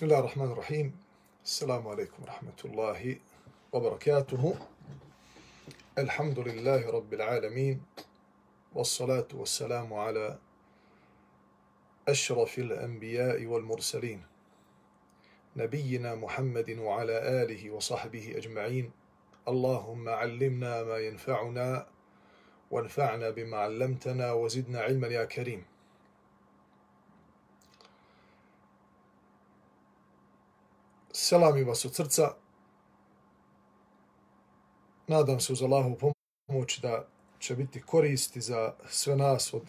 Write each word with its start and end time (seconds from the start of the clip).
بسم 0.00 0.06
الله 0.06 0.18
الرحمن 0.18 0.52
الرحيم. 0.52 0.96
السلام 1.44 1.88
عليكم 1.88 2.22
ورحمة 2.22 2.60
الله 2.64 3.16
وبركاته. 3.72 4.54
الحمد 5.98 6.38
لله 6.38 6.90
رب 6.90 7.14
العالمين 7.14 7.82
والصلاة 8.74 9.28
والسلام 9.34 9.92
على 9.92 10.38
أشرف 12.08 12.58
الأنبياء 12.58 13.44
والمرسلين 13.44 14.22
نبينا 15.56 16.14
محمد 16.14 16.70
وعلى 16.78 17.42
آله 17.42 17.70
وصحبه 17.70 18.32
أجمعين. 18.36 18.90
اللهم 19.48 20.08
علمنا 20.08 20.82
ما 20.82 20.98
ينفعنا 20.98 21.86
وانفعنا 22.70 23.30
بما 23.30 23.56
علمتنا 23.56 24.32
وزدنا 24.32 24.80
علما 24.80 25.08
يا 25.08 25.24
كريم. 25.24 25.64
Selam 31.30 31.64
vas 31.66 31.84
od 31.84 31.94
srca. 31.94 32.34
Nadam 35.06 35.40
se 35.40 35.52
uz 35.52 35.62
Allahu 35.62 35.96
pomoć 36.48 36.78
da 36.78 37.06
će 37.38 37.56
biti 37.56 37.82
koristi 37.82 38.40
za 38.40 38.74
sve 38.88 39.16
nas 39.16 39.54
od 39.54 39.62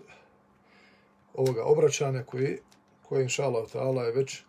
ovoga 1.34 1.64
obraćanja 1.66 2.24
koji, 2.24 2.58
koje 3.02 3.24
inša 3.24 3.44
Allah 3.44 3.70
ta'ala 3.74 4.02
je 4.02 4.12
već 4.12 4.40
e, 4.40 4.44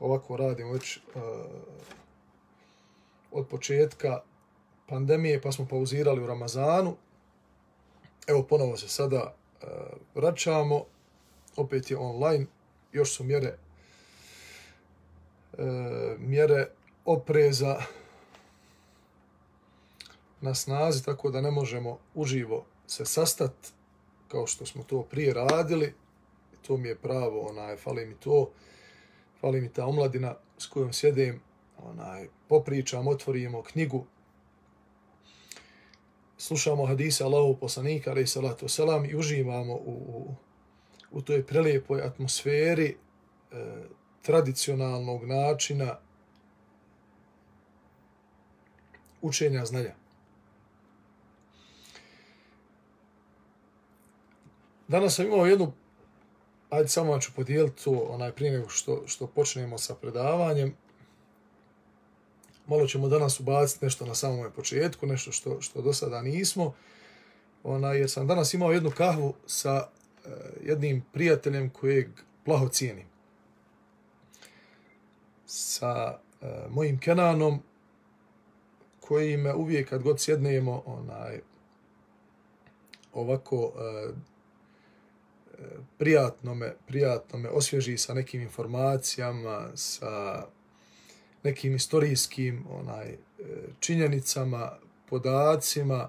ovako 0.00 0.36
radimo 0.36 0.72
već 0.72 0.96
e, 0.96 1.00
od 3.30 3.48
početka 3.48 4.22
pandemije 4.86 5.40
pa 5.40 5.52
smo 5.52 5.66
pauzirali 5.68 6.22
u 6.22 6.26
Ramazanu. 6.26 6.96
Evo 8.26 8.42
ponovo 8.42 8.76
se 8.76 8.88
sada 8.88 9.34
e, 9.62 9.66
vraćamo. 10.14 10.84
Opet 11.56 11.90
je 11.90 11.96
online. 11.96 12.46
Još 12.92 13.16
su 13.16 13.24
mjere 13.24 13.56
E, 15.60 16.16
mjere 16.18 16.66
opreza 17.04 17.76
na 20.40 20.54
snazi, 20.54 21.04
tako 21.04 21.30
da 21.30 21.40
ne 21.40 21.50
možemo 21.50 21.98
uživo 22.14 22.64
se 22.86 23.04
sastat 23.04 23.52
kao 24.28 24.46
što 24.46 24.66
smo 24.66 24.82
to 24.82 25.02
prije 25.02 25.34
radili. 25.34 25.94
To 26.66 26.76
mi 26.76 26.88
je 26.88 26.96
pravo, 26.96 27.40
onaj, 27.40 27.76
fali 27.76 28.06
mi 28.06 28.14
to, 28.14 28.50
fali 29.40 29.60
mi 29.60 29.72
ta 29.72 29.86
omladina 29.86 30.34
s 30.58 30.66
kojom 30.66 30.92
sjedim, 30.92 31.40
onaj, 31.78 32.28
popričam, 32.48 33.08
otvorimo 33.08 33.62
knjigu, 33.62 34.06
slušamo 36.38 36.86
hadise 36.86 37.24
Allahu 37.24 37.56
poslanika, 37.56 38.10
ali 38.10 38.26
salatu 38.26 38.68
selam, 38.68 39.04
i 39.04 39.16
uživamo 39.16 39.74
u, 39.74 39.90
u, 39.90 40.34
u 41.10 41.22
toj 41.22 41.46
prelijepoj 41.46 42.02
atmosferi 42.02 42.96
e, 43.52 43.56
tradicionalnog 44.22 45.24
načina 45.24 45.96
učenja 49.22 49.64
znanja. 49.64 49.94
Danas 54.88 55.14
sam 55.14 55.26
imao 55.26 55.46
jednu, 55.46 55.72
ajde 56.70 56.88
samo 56.88 57.20
ću 57.20 57.32
podijeliti 57.36 57.84
to 57.84 57.90
onaj 57.90 58.32
prije 58.32 58.52
nego 58.52 58.68
što, 58.68 59.02
što 59.06 59.26
počnemo 59.26 59.78
sa 59.78 59.94
predavanjem. 59.94 60.74
Malo 62.66 62.86
ćemo 62.86 63.08
danas 63.08 63.40
ubaciti 63.40 63.84
nešto 63.84 64.06
na 64.06 64.14
samom 64.14 64.52
početku, 64.56 65.06
nešto 65.06 65.32
što, 65.32 65.60
što 65.60 65.82
do 65.82 65.92
sada 65.92 66.22
nismo. 66.22 66.74
Ona, 67.62 67.92
jer 67.92 68.10
sam 68.10 68.26
danas 68.26 68.54
imao 68.54 68.72
jednu 68.72 68.90
kahvu 68.90 69.34
sa 69.46 69.88
eh, 70.26 70.30
jednim 70.62 71.04
prijateljem 71.12 71.70
kojeg 71.70 72.08
plaho 72.44 72.68
cijenim 72.68 73.10
sa 75.50 76.18
uh, 76.40 76.48
mojim 76.70 76.98
Kenanom, 76.98 77.62
koji 79.00 79.36
me 79.36 79.54
uvijek 79.54 79.88
kad 79.88 80.02
god 80.02 80.20
sjednemo, 80.20 80.82
onaj, 80.86 81.40
ovako 83.12 83.56
uh, 83.56 84.16
prijatno, 85.98 86.54
me, 86.54 86.74
prijatno 86.86 87.38
me 87.38 87.48
osvježi 87.48 87.98
sa 87.98 88.14
nekim 88.14 88.42
informacijama, 88.42 89.68
sa 89.74 90.46
nekim 91.42 91.74
istorijskim 91.74 92.64
onaj, 92.70 93.16
činjenicama, 93.80 94.72
podacima, 95.08 96.08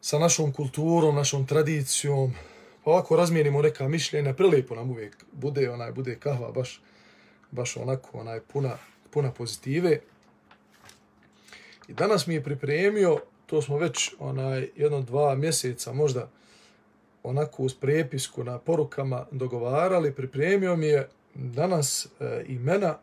sa 0.00 0.18
našom 0.18 0.52
kulturom, 0.52 1.14
našom 1.14 1.46
tradicijom, 1.46 2.34
pa 2.84 2.90
ovako 2.90 3.16
razmijenimo 3.16 3.62
neka 3.62 3.88
mišljenja, 3.88 4.34
prelijepo 4.34 4.74
nam 4.74 4.90
uvijek 4.90 5.24
bude, 5.32 5.70
onaj, 5.70 5.92
bude 5.92 6.18
kahva 6.18 6.52
baš 6.52 6.80
baš 7.54 7.76
onako 7.76 8.18
onaj 8.18 8.40
puna, 8.40 8.76
puna 9.10 9.30
pozitive. 9.30 10.00
I 11.88 11.92
danas 11.92 12.26
mi 12.26 12.34
je 12.34 12.44
pripremio, 12.44 13.20
to 13.46 13.62
smo 13.62 13.78
već 13.78 14.14
onaj 14.18 14.68
jedno 14.76 15.00
dva 15.00 15.34
mjeseca 15.34 15.92
možda 15.92 16.28
onako 17.22 17.62
uz 17.62 17.74
prepisku 17.74 18.44
na 18.44 18.58
porukama 18.58 19.26
dogovarali, 19.30 20.14
pripremio 20.14 20.76
mi 20.76 20.86
je 20.86 21.08
danas 21.34 22.06
e, 22.20 22.44
imena 22.46 22.98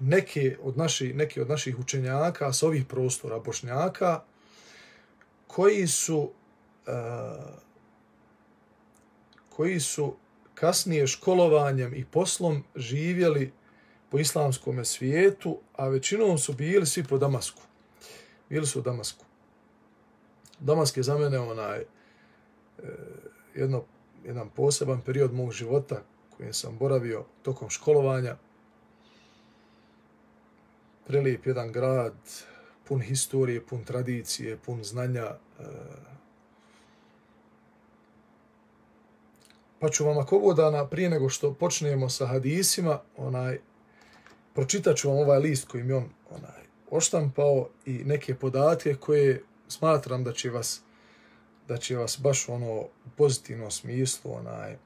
neke 0.00 0.56
od, 0.62 0.76
naši, 0.78 1.12
neke 1.12 1.42
od 1.42 1.48
naših 1.48 1.78
učenjaka 1.78 2.52
s 2.52 2.62
ovih 2.62 2.84
prostora 2.84 3.38
bošnjaka 3.38 4.20
koji 5.46 5.86
su 5.86 6.30
e, 6.86 6.92
koji 9.48 9.80
su 9.80 10.16
kasnije 10.60 11.06
školovanjem 11.06 11.94
i 11.94 12.04
poslom 12.04 12.64
živjeli 12.76 13.52
po 14.10 14.18
islamskom 14.18 14.84
svijetu, 14.84 15.58
a 15.76 15.88
većinom 15.88 16.38
su 16.38 16.52
bili 16.52 16.86
svi 16.86 17.04
po 17.04 17.18
Damasku. 17.18 17.62
Bili 18.48 18.66
su 18.66 18.78
u 18.78 18.82
Damasku. 18.82 19.24
Damask 20.58 20.96
je 20.96 21.02
za 21.02 21.18
mene 21.18 21.38
onaj, 21.38 21.78
e, 21.78 21.84
jedno, 23.54 23.84
jedan 24.24 24.50
poseban 24.50 25.00
period 25.00 25.32
mog 25.32 25.52
života 25.52 26.02
kojem 26.36 26.52
sam 26.52 26.78
boravio 26.78 27.24
tokom 27.42 27.70
školovanja. 27.70 28.36
Prelijep 31.06 31.46
jedan 31.46 31.72
grad, 31.72 32.14
pun 32.84 33.00
historije, 33.00 33.66
pun 33.66 33.84
tradicije, 33.84 34.56
pun 34.56 34.84
znanja, 34.84 35.24
e, 35.24 35.64
Pa 39.80 39.88
ću 39.88 40.04
vam 40.04 40.18
ako 40.18 40.36
ovo 40.36 40.54
dana, 40.54 40.86
prije 40.86 41.10
nego 41.10 41.28
što 41.28 41.54
počnemo 41.54 42.08
sa 42.08 42.26
hadisima, 42.26 43.00
onaj, 43.16 43.58
pročitat 44.54 44.96
ću 44.96 45.08
vam 45.08 45.18
ovaj 45.18 45.38
list 45.38 45.68
koji 45.68 45.84
mi 45.84 45.92
on 45.92 46.08
onaj, 46.30 46.62
oštampao 46.90 47.68
i 47.86 47.92
neke 47.92 48.34
podatke 48.34 48.94
koje 48.94 49.42
smatram 49.68 50.24
da 50.24 50.32
će 50.32 50.50
vas 50.50 50.82
da 51.68 51.76
će 51.76 51.96
vas 51.96 52.20
baš 52.20 52.48
ono 52.48 52.74
u 52.80 52.88
pozitivnom 53.16 53.70
smislu 53.70 54.32
onaj, 54.34 54.76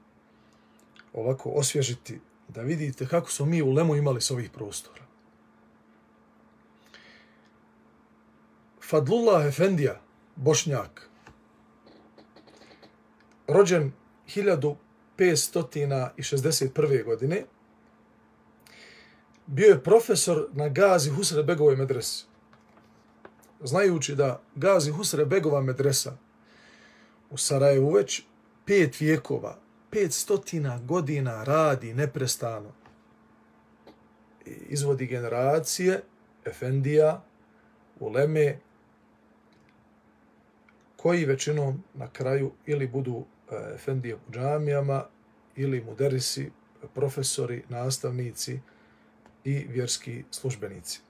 ovako 1.13 1.49
osvježiti 1.49 2.19
da 2.47 2.61
vidite 2.61 3.07
kako 3.07 3.31
smo 3.31 3.45
mi 3.45 3.61
u 3.61 3.71
Lemu 3.71 3.95
imali 3.95 4.21
s 4.21 4.31
ovih 4.31 4.49
prostora. 4.49 5.05
Fadlullah 8.89 9.45
Efendija, 9.45 10.01
Bošnjak, 10.35 11.09
rođen 13.47 13.91
561. 15.17 17.03
godine 17.03 17.45
bio 19.47 19.67
je 19.67 19.83
profesor 19.83 20.47
na 20.53 20.69
Gazi 20.69 21.09
Husre 21.09 21.43
Begovoj 21.43 21.75
medresi. 21.75 22.25
Znajući 23.63 24.15
da 24.15 24.41
Gazi 24.55 24.91
Husre 24.91 25.25
Begova 25.25 25.61
medresa 25.61 26.17
u 27.29 27.37
Sarajevu 27.37 27.91
već 27.91 28.23
pet 28.65 28.99
vijekova, 28.99 29.57
pet 29.89 30.13
stotina 30.13 30.79
godina 30.79 31.43
radi 31.43 31.93
neprestano. 31.93 32.71
Izvodi 34.45 35.05
generacije, 35.05 36.01
Efendija, 36.45 37.23
Uleme, 37.99 38.59
koji 40.95 41.25
većinom 41.25 41.83
na 41.93 42.09
kraju 42.09 42.51
ili 42.65 42.87
budu 42.87 43.25
E, 43.51 43.73
efendije 43.75 44.15
u 44.15 44.31
džamijama 44.31 45.05
ili 45.55 45.83
muderisi, 45.83 46.51
profesori, 46.93 47.63
nastavnici 47.69 48.59
i 49.43 49.65
vjerski 49.69 50.23
službenici. 50.31 51.01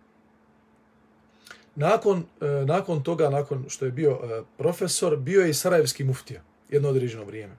Nakon, 1.75 2.25
e, 2.41 2.45
nakon 2.65 3.03
toga, 3.03 3.29
nakon 3.29 3.65
što 3.67 3.85
je 3.85 3.91
bio 3.91 4.11
e, 4.11 4.43
profesor, 4.57 5.17
bio 5.17 5.41
je 5.41 5.49
i 5.49 5.53
sarajevski 5.53 6.03
muftija 6.03 6.41
jedno 6.69 6.89
određeno 6.89 7.23
vrijeme. 7.23 7.55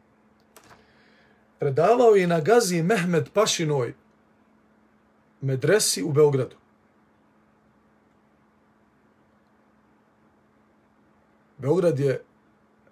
Predavao 1.58 2.14
je 2.14 2.26
na 2.26 2.40
Gazi 2.40 2.82
Mehmed 2.82 3.28
Pašinoj 3.32 3.94
medresi 5.40 6.02
u 6.02 6.12
Beogradu. 6.12 6.56
Beograd 11.58 11.99
je 11.99 12.23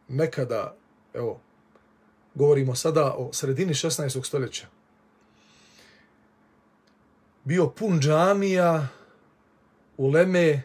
nekada, 0.09 0.77
evo, 1.15 1.41
govorimo 2.35 2.75
sada 2.75 3.15
o 3.19 3.33
sredini 3.33 3.75
16. 3.75 4.25
stoljeća, 4.25 4.67
bio 7.45 7.69
pun 7.69 8.01
džamija, 8.01 8.89
uleme, 9.97 10.63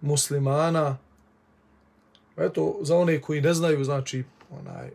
muslimana. 0.00 0.98
Eto, 2.36 2.78
za 2.82 2.96
one 2.96 3.20
koji 3.20 3.40
ne 3.40 3.54
znaju, 3.54 3.84
znači, 3.84 4.24
onaj, 4.50 4.86
e, 4.86 4.92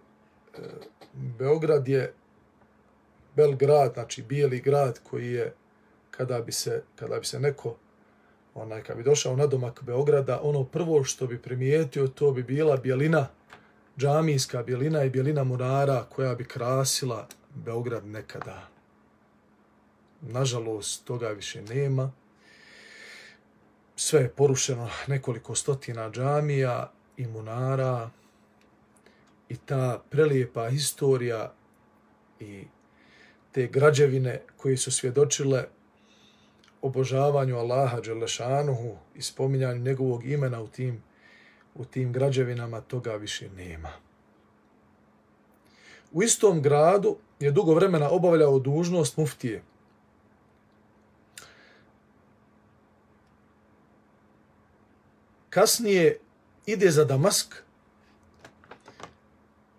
Beograd 1.14 1.88
je 1.88 2.14
Belgrad, 3.36 3.94
znači 3.94 4.24
bijeli 4.24 4.62
grad 4.62 5.00
koji 5.04 5.32
je, 5.32 5.54
kada 6.12 6.42
bi 6.42 6.52
se, 6.52 6.84
kada 6.96 7.20
bi 7.20 7.26
se 7.26 7.40
neko, 7.40 7.76
onaj, 8.56 8.84
kad 8.84 8.98
bi 8.98 9.04
došao 9.04 9.36
na 9.36 9.48
domak 9.48 9.84
Beograda, 9.84 10.40
ono 10.44 10.64
prvo 10.64 11.04
što 11.04 11.28
bi 11.28 11.42
primijetio, 11.42 12.08
to 12.08 12.32
bi 12.32 12.44
bila 12.44 12.78
bijelina, 12.78 13.28
džamijska 13.98 14.64
bjelina 14.64 15.04
i 15.04 15.10
bjelina 15.10 15.44
murara 15.44 16.06
koja 16.10 16.36
bi 16.36 16.46
krasila 16.46 17.28
Beograd 17.56 18.06
nekada. 18.06 18.68
Nažalost, 20.22 21.06
toga 21.06 21.28
više 21.28 21.62
nema. 21.62 22.12
Sve 23.96 24.22
je 24.22 24.30
porušeno 24.30 24.90
nekoliko 25.08 25.56
stotina 25.56 26.12
džamija 26.12 26.92
i 27.18 27.28
munara 27.28 28.10
i 29.50 29.58
ta 29.58 30.02
prelijepa 30.10 30.70
historija 30.70 31.54
i 32.40 32.64
te 33.52 33.68
građevine 33.68 34.42
koje 34.58 34.78
su 34.78 34.92
svjedočile 34.92 35.66
obožavanju 36.82 37.58
Allaha 37.58 38.00
Đelešanuhu 38.00 38.98
i 39.16 39.22
spominjanju 39.22 39.82
njegovog 39.82 40.26
imena 40.26 40.62
u 40.62 40.68
tim, 40.68 41.04
u 41.78 41.86
tim 41.86 42.14
građevinama, 42.14 42.82
toga 42.82 43.14
više 43.14 43.50
nema. 43.50 43.90
U 46.12 46.24
istom 46.24 46.62
gradu 46.62 47.18
je 47.40 47.52
dugo 47.52 47.74
vremena 47.74 48.10
obavljao 48.10 48.60
dužnost 48.60 49.18
muftije. 49.18 49.64
Kasnije 55.50 56.20
ide 56.66 56.92
za 56.92 57.06
Damask 57.06 57.56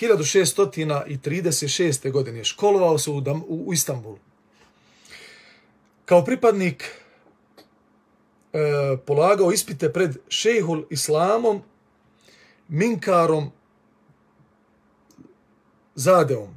1636. 0.01 2.11
godine, 2.11 2.43
školovao 2.43 2.97
se 2.97 3.11
u, 3.11 3.21
Dam, 3.21 3.43
u, 3.47 3.63
u 3.67 3.73
Istanbulu. 3.73 4.17
Kao 6.05 6.25
pripadnik 6.25 6.83
e, 6.83 6.89
polagao 9.05 9.51
ispite 9.51 9.93
pred 9.93 10.17
šejhul 10.29 10.83
islamom 10.89 11.61
Minkarom 12.67 13.51
Zadeom. 15.95 16.55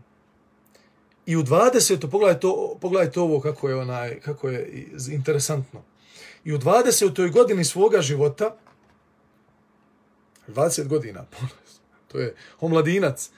I 1.27 1.37
u 1.37 1.43
20. 1.43 2.11
pogledajte, 2.11 2.41
to, 2.41 2.79
pogledajte 2.81 3.21
ovo 3.21 3.41
kako 3.41 3.69
je, 3.69 3.77
onaj, 3.77 4.21
kako 4.21 4.49
je 4.49 4.87
interesantno. 5.11 5.83
I 6.45 6.53
u 6.53 6.59
20. 6.59 7.33
godini 7.33 7.65
svoga 7.65 8.01
života, 8.01 8.57
20 10.49 10.89
godina, 10.89 11.25
to 12.09 12.19
je 12.19 12.35
omladinac, 12.61 13.31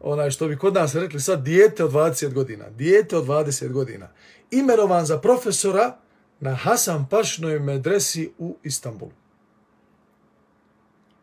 onaj 0.00 0.30
što 0.30 0.48
bi 0.48 0.58
kod 0.58 0.74
nas 0.74 0.94
rekli 0.94 1.20
sad, 1.20 1.42
dijete 1.42 1.84
od 1.84 1.92
20 1.92 2.32
godina, 2.32 2.70
dijete 2.70 3.16
od 3.16 3.26
20 3.26 3.72
godina, 3.72 4.08
imenovan 4.50 5.06
za 5.06 5.18
profesora 5.18 5.96
na 6.40 6.54
Hasan 6.54 7.06
Pašnoj 7.10 7.58
medresi 7.58 8.32
u 8.38 8.56
Istanbulu 8.62 9.12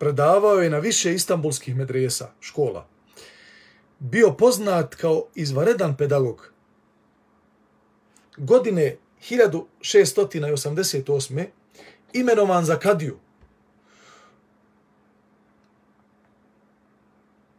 predavao 0.01 0.61
je 0.61 0.69
na 0.69 0.79
više 0.79 1.13
istambulskih 1.13 1.75
medresa, 1.75 2.31
škola. 2.39 2.87
Bio 3.99 4.33
poznat 4.33 4.95
kao 4.95 5.25
izvaredan 5.35 5.97
pedagog. 5.97 6.53
Godine 8.37 8.97
1688. 9.29 11.45
imenovan 12.13 12.65
za 12.65 12.79
kadiju. 12.79 13.19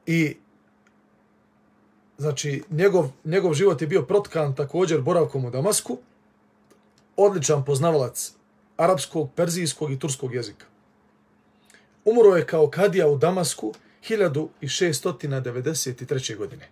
I 0.06 0.36
znači 2.18 2.62
njegov, 2.70 3.10
njegov 3.24 3.54
život 3.54 3.80
je 3.80 3.86
bio 3.86 4.02
protkan 4.02 4.54
također 4.54 5.00
boravkom 5.00 5.44
u 5.44 5.50
Damasku. 5.50 5.98
Odličan 7.16 7.64
poznavalac 7.64 8.32
arapskog, 8.76 9.30
perzijskog 9.36 9.92
i 9.92 9.98
turskog 9.98 10.34
jezika. 10.34 10.66
Umro 12.04 12.36
je 12.36 12.46
kao 12.46 12.70
kadija 12.70 13.08
u 13.08 13.18
Damasku 13.18 13.74
1693. 14.08 16.36
godine. 16.36 16.68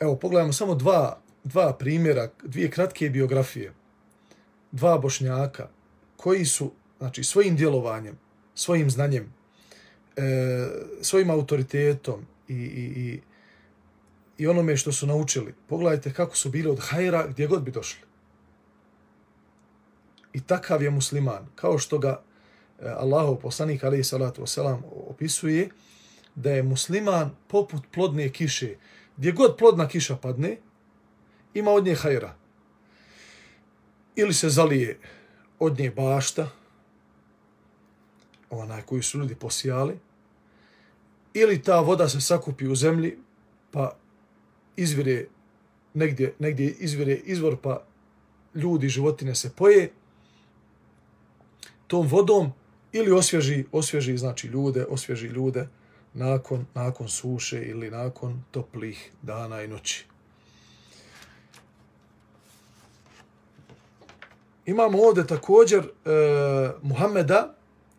Evo, 0.00 0.16
pogledajmo 0.16 0.52
samo 0.52 0.74
dva, 0.74 1.20
dva 1.44 1.72
primjera, 1.72 2.28
dvije 2.42 2.70
kratke 2.70 3.10
biografije. 3.10 3.72
Dva 4.72 4.98
bošnjaka 4.98 5.68
koji 6.16 6.44
su, 6.44 6.72
znači, 6.98 7.24
svojim 7.24 7.56
djelovanjem, 7.56 8.18
svojim 8.54 8.90
znanjem, 8.90 9.32
e, 10.16 10.68
svojim 11.00 11.30
autoritetom 11.30 12.26
i, 12.48 12.54
i, 12.54 13.00
i 13.00 13.20
i 14.40 14.46
onome 14.46 14.76
što 14.76 14.92
su 14.92 15.06
naučili. 15.06 15.54
Pogledajte 15.66 16.12
kako 16.12 16.36
su 16.36 16.50
bili 16.50 16.70
od 16.70 16.78
hajra 16.80 17.26
gdje 17.26 17.46
god 17.46 17.62
bi 17.62 17.70
došli. 17.70 18.00
I 20.32 20.40
takav 20.40 20.82
je 20.82 20.90
musliman, 20.90 21.46
kao 21.54 21.78
što 21.78 21.98
ga 21.98 22.22
e, 22.80 22.88
Allahov 22.88 23.36
poslanik 23.36 23.84
alaihi 23.84 24.04
salatu 24.04 24.42
wasalam 24.42 24.80
opisuje, 25.06 25.68
da 26.34 26.50
je 26.50 26.62
musliman 26.62 27.30
poput 27.48 27.82
plodne 27.94 28.28
kiše. 28.28 28.74
Gdje 29.16 29.32
god 29.32 29.56
plodna 29.58 29.88
kiša 29.88 30.16
padne, 30.16 30.56
ima 31.54 31.70
od 31.70 31.84
nje 31.84 31.94
hajra. 31.94 32.34
Ili 34.20 34.34
se 34.34 34.48
zalije 34.48 34.98
od 35.58 35.78
nje 35.78 35.90
bašta, 35.90 36.50
ona 38.50 38.82
koju 38.82 39.02
su 39.02 39.18
ljudi 39.18 39.34
posijali, 39.34 39.98
ili 41.34 41.62
ta 41.62 41.80
voda 41.80 42.08
se 42.08 42.20
sakupi 42.20 42.66
u 42.66 42.74
zemlji, 42.74 43.16
pa 43.70 43.96
izvire 44.76 45.26
negdje, 45.94 46.34
negdje 46.38 46.70
izvire 46.70 47.14
izvor 47.14 47.56
pa 47.62 47.84
ljudi, 48.54 48.88
životine 48.88 49.34
se 49.34 49.50
poje 49.56 49.92
tom 51.86 52.06
vodom 52.06 52.52
ili 52.92 53.12
osvježi, 53.12 53.64
osvježi 53.72 54.16
znači 54.16 54.46
ljude, 54.46 54.84
osvježi 54.84 55.26
ljude 55.26 55.68
nakon, 56.14 56.66
nakon 56.74 57.08
suše 57.08 57.62
ili 57.62 57.90
nakon 57.90 58.42
toplih 58.50 59.12
dana 59.22 59.62
i 59.62 59.68
noći. 59.68 60.09
Imamo 64.66 64.98
ovdje 64.98 65.26
također 65.26 65.80
e, 65.80 66.10
Muhammeda 66.82 67.54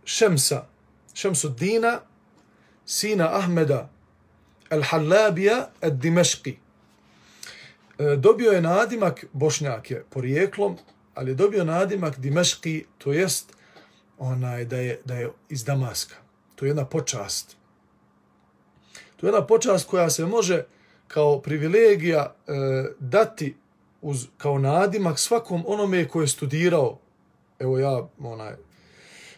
Šemsa, 0.05 0.65
Šemsuddina, 1.13 1.99
sina 2.85 3.29
Ahmeda 3.37 3.89
Al-Hallabija 4.69 5.65
Ad-Dimeški. 5.81 6.55
E, 7.99 8.15
dobio 8.17 8.51
je 8.51 8.61
nadimak 8.61 9.25
Bošnjak 9.33 9.91
je 9.91 10.05
porijeklom, 10.09 10.77
ali 11.13 11.31
je 11.31 11.35
dobio 11.35 11.63
nadimak 11.63 12.19
Dimeški, 12.19 12.85
to 12.97 13.13
jest 13.13 13.53
onaj 14.17 14.65
da 14.65 14.77
je, 14.77 15.01
da 15.05 15.15
je 15.15 15.29
iz 15.49 15.63
Damaska. 15.63 16.15
To 16.55 16.65
je 16.65 16.69
jedna 16.69 16.85
počast. 16.85 17.55
To 19.17 19.25
je 19.25 19.29
jedna 19.29 19.47
počast 19.47 19.89
koja 19.89 20.09
se 20.09 20.25
može 20.25 20.63
kao 21.07 21.41
privilegija 21.41 22.35
e, 22.47 22.53
dati 22.99 23.55
uz, 24.01 24.27
kao 24.37 24.59
nadimak 24.59 25.19
svakom 25.19 25.63
onome 25.67 26.07
koji 26.07 26.23
je 26.23 26.27
studirao. 26.27 26.97
Evo 27.59 27.79
ja, 27.79 28.07
onaj, 28.19 28.53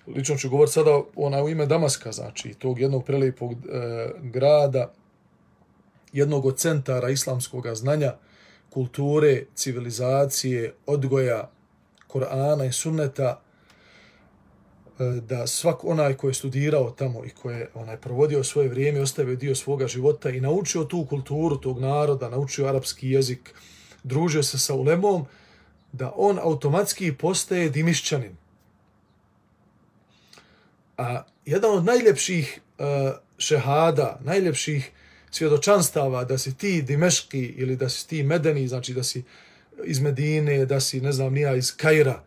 lično 0.08 0.36
ću 0.38 0.50
govoriti 0.50 0.74
sada 0.74 1.02
onaj, 1.16 1.44
u 1.44 1.50
ime 1.50 1.66
Damaska, 1.66 2.12
znači 2.12 2.54
tog 2.54 2.80
jednog 2.80 3.06
prelijepog 3.06 3.52
e, 3.52 3.58
grada, 4.22 4.94
jednog 6.14 6.46
od 6.46 6.58
centara 6.58 7.10
islamskog 7.10 7.68
znanja, 7.74 8.14
kulture, 8.70 9.46
civilizacije, 9.56 10.74
odgoja, 10.86 11.50
Korana 12.08 12.66
i 12.66 12.72
sunneta, 12.72 13.42
e, 15.00 15.04
da 15.04 15.48
svak 15.48 15.84
onaj 15.84 16.14
ko 16.14 16.28
je 16.28 16.34
studirao 16.34 16.92
tamo 16.92 17.26
i 17.26 17.30
ko 17.30 17.52
je 17.52 17.70
onaj 17.74 17.98
provodio 17.98 18.44
svoje 18.44 18.70
vrijeme, 18.70 19.02
ostavio 19.02 19.36
dio 19.36 19.56
svoga 19.56 19.88
života 19.88 20.30
i 20.30 20.42
naučio 20.42 20.84
tu 20.84 21.06
kulturu 21.06 21.58
tog 21.58 21.80
naroda, 21.80 22.30
naučio 22.30 22.68
arapski 22.68 23.10
jezik, 23.10 23.54
družio 24.04 24.44
se 24.44 24.60
sa 24.60 24.74
ulemom, 24.74 25.26
da 25.92 26.12
on 26.16 26.40
automatski 26.40 27.14
postaje 27.14 27.70
dimišćanin. 27.70 28.36
A 30.98 31.24
jedan 31.46 31.78
od 31.78 31.86
najljepših 31.86 32.60
e, 32.80 32.84
šehada, 33.38 34.20
najljepših 34.24 34.92
svjedočanstava 35.32 36.24
da 36.24 36.38
si 36.38 36.58
ti 36.58 36.82
dimeški 36.82 37.40
ili 37.40 37.76
da 37.76 37.90
si 37.90 38.08
ti 38.08 38.24
medeni, 38.24 38.68
znači 38.68 38.94
da 38.94 39.04
si 39.04 39.24
iz 39.84 40.00
Medine, 40.00 40.66
da 40.66 40.80
si, 40.80 41.02
ne 41.02 41.12
znam, 41.12 41.34
nija 41.34 41.56
iz 41.56 41.76
Kaira 41.78 42.24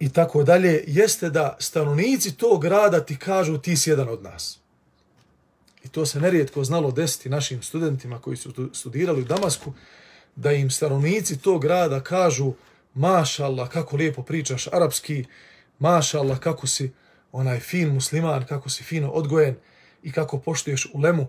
i 0.00 0.08
tako 0.08 0.44
dalje, 0.44 0.84
jeste 0.86 1.30
da 1.30 1.56
stanovnici 1.58 2.36
tog 2.36 2.62
grada 2.62 3.00
ti 3.00 3.16
kažu 3.16 3.58
ti 3.58 3.76
si 3.76 3.90
jedan 3.90 4.08
od 4.08 4.22
nas. 4.22 4.58
I 5.84 5.88
to 5.88 6.06
se 6.06 6.20
nerijetko 6.20 6.64
znalo 6.64 6.90
desiti 6.90 7.28
našim 7.28 7.62
studentima 7.62 8.18
koji 8.18 8.36
su 8.36 8.70
studirali 8.72 9.22
u 9.22 9.24
Damasku, 9.24 9.72
da 10.36 10.52
im 10.52 10.70
stanovnici 10.70 11.38
tog 11.38 11.62
grada 11.62 12.00
kažu 12.00 12.52
mašallah 12.94 13.68
kako 13.68 13.96
lijepo 13.96 14.22
pričaš 14.22 14.66
arapski, 14.66 15.24
mašallah 15.78 16.38
kako 16.38 16.66
si 16.66 16.92
onaj 17.32 17.60
fin 17.60 17.88
musliman, 17.94 18.46
kako 18.46 18.70
si 18.70 18.84
fino 18.84 19.10
odgojen 19.10 19.54
i 20.02 20.12
kako 20.12 20.38
poštuješ 20.38 20.88
ulemu 20.94 21.26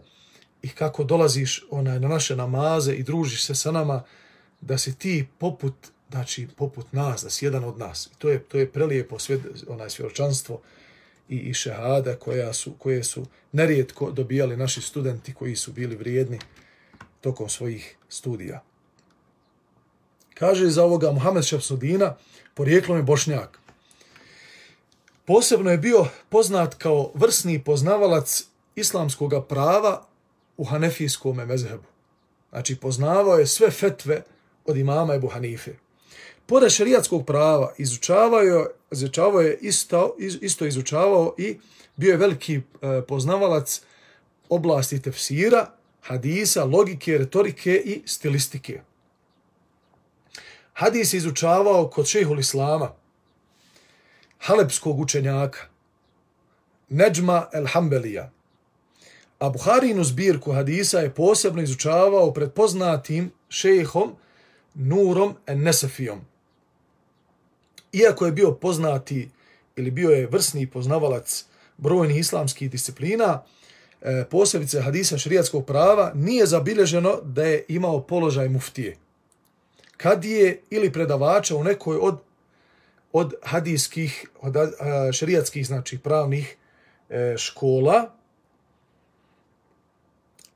i 0.61 0.69
kako 0.69 1.03
dolaziš 1.03 1.63
onaj 1.69 1.99
na 1.99 2.07
naše 2.07 2.35
namaze 2.35 2.93
i 2.93 3.03
družiš 3.03 3.45
se 3.45 3.55
sa 3.55 3.71
nama, 3.71 4.03
da 4.61 4.77
si 4.77 4.95
ti 4.95 5.27
poput, 5.37 5.73
znači 6.09 6.47
poput 6.57 6.93
nas, 6.93 7.23
da 7.23 7.29
si 7.29 7.45
jedan 7.45 7.63
od 7.63 7.77
nas. 7.77 8.05
I 8.05 8.15
to 8.17 8.29
je, 8.29 8.39
to 8.39 8.57
je 8.57 8.71
prelijepo 8.71 9.19
sve, 9.19 9.37
onaj 9.67 9.89
svjeročanstvo 9.89 10.61
i, 11.29 11.35
i 11.35 11.53
šehada 11.53 12.15
koja 12.15 12.53
su, 12.53 12.73
koje 12.77 13.03
su 13.03 13.25
nerijetko 13.51 14.11
dobijali 14.11 14.57
naši 14.57 14.81
studenti 14.81 15.33
koji 15.33 15.55
su 15.55 15.71
bili 15.71 15.95
vrijedni 15.95 16.39
tokom 17.21 17.49
svojih 17.49 17.95
studija. 18.09 18.63
Kaže 20.41 20.69
za 20.73 20.83
ovoga 20.83 21.11
Mohamed 21.11 21.45
Šepsudina, 21.45 22.15
porijeklom 22.53 22.97
je 22.97 23.03
Bošnjak. 23.03 23.59
Posebno 25.25 25.71
je 25.71 25.77
bio 25.77 26.05
poznat 26.29 26.75
kao 26.75 27.11
vrsni 27.13 27.63
poznavalac 27.63 28.43
islamskog 28.75 29.33
prava 29.49 30.05
u 30.57 30.63
hanefijskom 30.63 31.37
mezhebu. 31.37 31.83
Znači, 32.49 32.75
poznavao 32.75 33.37
je 33.37 33.47
sve 33.47 33.71
fetve 33.71 34.23
od 34.65 34.77
imama 34.77 35.13
Ebu 35.13 35.27
Hanife. 35.27 35.71
Pored 36.45 36.71
šerijatskog 36.71 37.25
prava, 37.25 37.73
izučavao 37.77 38.41
je, 38.41 38.65
izučavao 38.91 39.41
je 39.41 39.57
isto, 39.61 40.15
isto 40.19 40.65
izučavao 40.65 41.35
i 41.37 41.59
bio 41.95 42.11
je 42.11 42.17
veliki 42.17 42.55
e, 42.55 42.61
poznavalac 43.07 43.81
oblasti 44.49 45.01
tefsira, 45.01 45.67
hadisa, 46.01 46.63
logike, 46.63 47.17
retorike 47.17 47.81
i 47.85 48.01
stilistike. 48.05 48.81
Hadis 50.73 51.13
je 51.13 51.17
izučavao 51.17 51.87
kod 51.87 52.07
šehul 52.07 52.39
Islama, 52.39 52.91
halepskog 54.39 54.99
učenjaka, 54.99 55.59
Neđma 56.89 57.47
el 57.53 57.65
Hambelija. 57.67 58.31
A 59.39 59.49
Buharinu 59.49 60.03
zbirku 60.03 60.51
hadisa 60.51 60.99
je 60.99 61.13
posebno 61.13 61.61
izučavao 61.61 62.33
pred 62.33 62.51
poznatim 62.51 63.31
šehom 63.49 64.15
Nurom 64.73 65.35
en 65.47 65.63
Nesefijom. 65.63 66.19
Iako 67.93 68.25
je 68.25 68.31
bio 68.31 68.51
poznati 68.51 69.29
ili 69.75 69.91
bio 69.91 70.09
je 70.09 70.27
vrsni 70.27 70.67
poznavalac 70.67 71.45
brojnih 71.77 72.17
islamskih 72.17 72.71
disciplina, 72.71 73.43
e, 74.01 74.25
posebice 74.29 74.81
hadisa 74.81 75.17
šrijatskog 75.17 75.65
prava, 75.65 76.11
nije 76.15 76.45
zabilježeno 76.45 77.19
da 77.23 77.43
je 77.43 77.65
imao 77.67 78.01
položaj 78.01 78.49
muftije 78.49 78.97
kadije 80.01 80.61
ili 80.69 80.93
predavača 80.93 81.55
u 81.55 81.63
nekoj 81.63 81.97
od 82.01 82.17
od 83.13 83.33
hadijskih, 83.43 84.29
od 84.41 84.55
šerijatskih, 85.13 85.67
znači 85.67 85.97
pravnih 85.97 86.57
e, 87.09 87.35
škola, 87.37 88.11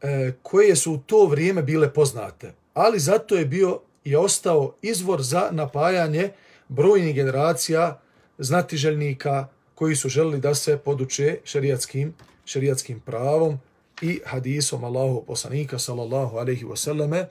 e, 0.01 0.31
koje 0.43 0.75
su 0.75 0.93
u 0.93 0.97
to 0.97 1.25
vrijeme 1.25 1.61
bile 1.61 1.93
poznate. 1.93 2.53
Ali 2.73 2.99
zato 2.99 3.35
je 3.35 3.45
bio 3.45 3.79
i 4.03 4.15
ostao 4.15 4.73
izvor 4.81 5.21
za 5.21 5.49
napajanje 5.51 6.31
brojnih 6.67 7.15
generacija 7.15 8.01
znatiželjnika 8.37 9.47
koji 9.75 9.95
su 9.95 10.09
želili 10.09 10.39
da 10.39 10.55
se 10.55 10.77
poduče 10.77 11.37
šerijatskim, 11.43 12.13
šerijatskim 12.45 12.99
pravom 12.99 13.59
i 14.01 14.19
hadisom 14.25 14.83
Allahu 14.83 15.23
poslanika 15.27 15.79
sallallahu 15.79 16.37
alaihi 16.37 16.65
wasallame. 16.65 17.25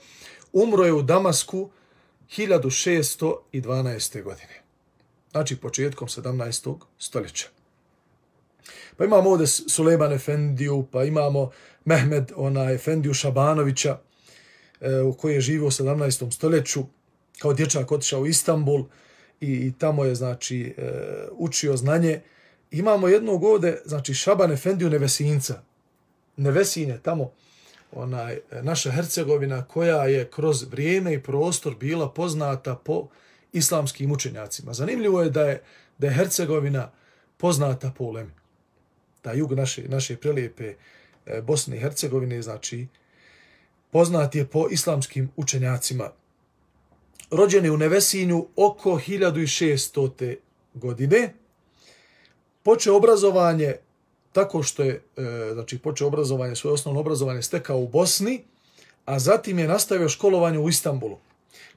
Umro 0.53 0.85
je 0.85 0.93
u 0.93 1.03
Damasku 1.03 1.71
1612. 2.31 4.23
godine. 4.23 4.63
Znači 5.31 5.57
početkom 5.57 6.09
17. 6.09 6.79
stoljeća. 6.99 7.47
Pa 8.97 9.05
imamo 9.05 9.31
ovdje 9.31 9.47
Suleban 9.47 10.13
Efendiju, 10.13 10.87
pa 10.93 11.05
imamo 11.05 11.51
Mehmed 11.85 12.33
ona 12.37 12.73
Efendiju 12.73 13.15
Šabanovića, 13.15 13.99
e, 14.81 15.01
u 15.01 15.15
koji 15.15 15.35
je 15.35 15.41
živio 15.41 15.67
u 15.67 15.71
17. 15.71 16.33
stoljeću, 16.33 16.85
kao 17.39 17.53
dječak 17.53 17.93
otišao 17.93 18.21
u 18.21 18.27
Istanbul 18.27 18.85
i, 19.41 19.53
i 19.53 19.73
tamo 19.79 20.05
je 20.05 20.15
znači 20.15 20.75
e, 20.79 20.91
učio 21.33 21.77
znanje. 21.77 22.21
Imamo 22.71 23.09
jednog 23.09 23.45
ovdje, 23.45 23.83
znači 23.85 24.15
Šaban 24.15 24.53
Efendiju 24.53 24.91
Nevesinca. 24.91 25.63
Nevesin 26.37 26.89
je 26.89 27.03
tamo 27.03 27.33
onaj, 27.95 28.39
naša 28.63 28.91
Hercegovina 28.91 29.65
koja 29.65 30.05
je 30.05 30.31
kroz 30.31 30.63
vrijeme 30.71 31.15
i 31.15 31.23
prostor 31.23 31.75
bila 31.75 32.11
poznata 32.11 32.75
po 32.75 33.09
islamskim 33.53 34.13
učenjacima. 34.13 34.75
Zanimljivo 34.75 35.23
je 35.23 35.31
da 35.31 35.43
je, 35.43 35.63
da 35.99 36.07
je 36.07 36.15
Hercegovina 36.15 36.91
poznata 37.37 37.93
po 37.97 38.05
ulemi. 38.05 38.31
Da 39.25 39.33
jug 39.33 39.53
naše, 39.53 39.89
naše 39.89 40.17
prelijepe 40.17 40.75
e, 41.27 41.43
Bosne 41.43 41.77
i 41.77 41.81
Hercegovine, 41.81 42.43
znači, 42.43 42.87
poznat 43.91 44.35
je 44.35 44.47
po 44.47 44.69
islamskim 44.71 45.31
učenjacima. 45.37 46.11
Rođen 47.31 47.65
je 47.65 47.71
u 47.71 47.77
Nevesinju 47.77 48.47
oko 48.57 48.91
1600. 48.91 50.37
godine. 50.75 51.35
Počeo 52.63 52.97
obrazovanje 52.97 53.75
tako 54.35 54.63
što 54.63 54.83
je, 54.83 55.03
e, 55.17 55.23
znači, 55.53 55.79
počeo 55.79 56.07
obrazovanje, 56.07 56.57
svoje 56.57 56.75
osnovno 56.75 57.01
obrazovanje 57.01 57.43
stekao 57.43 57.79
u 57.79 57.89
Bosni, 57.89 58.45
a 59.05 59.19
zatim 59.19 59.59
je 59.59 59.69
nastavio 59.69 60.09
školovanje 60.09 60.59
u 60.59 60.69
Istanbulu. 60.69 61.19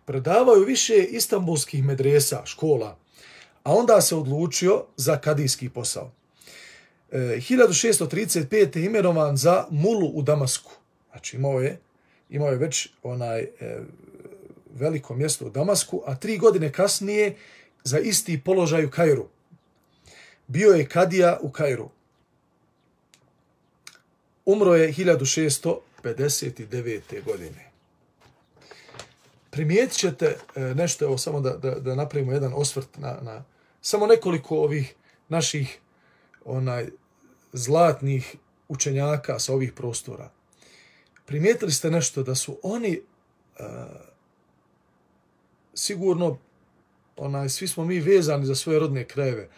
Predavaju 0.06 0.66
više 0.66 0.94
istambulskih 0.96 1.84
medresa, 1.84 2.42
škola, 2.46 2.98
a 3.64 3.74
onda 3.74 4.02
se 4.02 4.16
odlučio 4.16 4.84
za 4.96 5.18
kadijski 5.18 5.70
posao. 5.70 6.12
E, 7.12 7.18
1635. 7.18 8.78
je 8.78 8.86
imenovan 8.86 9.38
za 9.38 9.66
mulu 9.70 10.08
u 10.14 10.22
Damasku. 10.22 10.72
Znači 11.12 11.38
imao 11.38 11.60
je, 11.62 11.80
imao 12.30 12.50
je 12.50 12.58
već 12.58 12.90
onaj 13.04 13.40
e, 13.40 13.50
veliko 14.74 15.16
mjesto 15.16 15.46
u 15.46 15.50
Damasku, 15.50 16.02
a 16.06 16.16
tri 16.16 16.38
godine 16.38 16.72
kasnije 16.72 17.36
za 17.84 18.00
isti 18.00 18.42
položaj 18.46 18.86
u 18.86 18.90
Kairu. 18.90 19.28
Bio 20.48 20.72
je 20.72 20.90
kadija 20.90 21.38
u 21.42 21.52
Kairu. 21.52 21.90
Umro 24.48 24.76
je 24.76 24.94
1659. 24.94 27.24
godine. 27.26 27.72
Primijetit 29.50 29.98
ćete 29.98 30.38
e, 30.56 30.62
nešto, 30.62 31.06
evo 31.06 31.18
samo 31.18 31.42
da, 31.42 31.50
da, 31.50 31.72
da 31.72 31.96
napravimo 31.96 32.32
jedan 32.32 32.54
osvrt 32.56 32.98
na, 32.98 33.18
na 33.22 33.44
samo 33.82 34.08
nekoliko 34.08 34.58
ovih 34.58 34.96
naših 35.30 35.80
onaj 36.46 36.88
zlatnih 37.54 38.36
učenjaka 38.68 39.40
sa 39.40 39.54
ovih 39.54 39.74
prostora. 39.74 40.30
Primijetili 41.26 41.72
ste 41.72 41.92
nešto 41.92 42.24
da 42.24 42.36
su 42.36 42.60
oni 42.64 43.02
uh, 43.60 43.66
sigurno 45.74 46.38
onaj 47.18 47.50
svi 47.50 47.68
smo 47.68 47.86
mi 47.86 48.00
vezani 48.00 48.46
za 48.46 48.56
svoje 48.56 48.80
rodne 48.80 49.04
krajeve, 49.04 49.50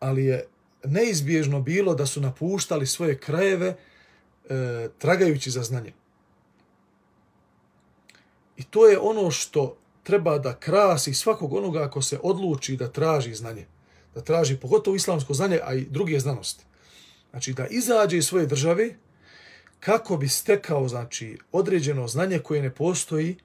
ali 0.00 0.24
je 0.24 0.46
neizbježno 0.84 1.60
bilo 1.60 1.94
da 1.94 2.06
su 2.06 2.20
napuštali 2.20 2.86
svoje 2.86 3.18
krajeve 3.18 3.76
e, 4.48 4.88
tragajući 4.98 5.50
za 5.50 5.62
znanje. 5.62 5.92
I 8.56 8.62
to 8.64 8.88
je 8.88 8.98
ono 8.98 9.30
što 9.30 9.76
treba 10.02 10.38
da 10.38 10.56
krasi 10.56 11.14
svakog 11.14 11.52
onoga 11.52 11.82
ako 11.82 12.02
se 12.02 12.18
odluči 12.22 12.76
da 12.76 12.88
traži 12.88 13.34
znanje. 13.34 13.66
da 14.14 14.20
traži 14.20 14.56
pogotovo 14.56 14.96
islamsko 14.96 15.34
znanje, 15.34 15.60
a 15.64 15.74
i 15.74 15.86
druge 15.90 16.18
znanosti. 16.20 16.64
Znači 17.30 17.52
da 17.52 17.66
izađe 17.66 18.16
iz 18.18 18.26
svoje 18.26 18.46
države 18.46 18.94
kako 19.80 20.16
bi 20.16 20.28
stekao 20.28 20.88
znači 20.88 21.38
određeno 21.52 22.08
znanje 22.08 22.38
koje 22.38 22.62
ne 22.62 22.74
postoji 22.74 23.36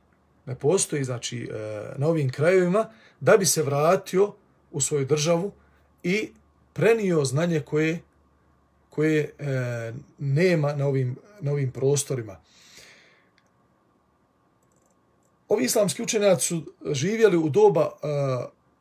ne 0.46 0.56
postoji 0.56 1.04
znači 1.04 1.44
e, 1.44 1.56
na 1.98 2.08
ovim 2.08 2.30
krajevima 2.30 2.90
da 3.20 3.38
bi 3.38 3.46
se 3.46 3.64
vratio 3.64 4.34
u 4.72 4.82
svoju 4.82 5.06
državu 5.06 5.52
i 6.04 6.30
prenio 6.74 7.26
znanje 7.26 7.60
koje 7.60 8.02
koje 8.96 9.20
e, 9.24 9.94
nema 10.20 10.74
na 10.74 10.88
ovim, 10.88 11.16
na 11.40 11.52
ovim 11.52 11.72
prostorima. 11.72 12.38
Ovi 15.50 15.66
islamski 15.66 16.04
učenjaci 16.04 16.48
su 16.48 16.64
živjeli 16.92 17.38
u 17.38 17.50
doba 17.50 17.82
e, 17.82 18.08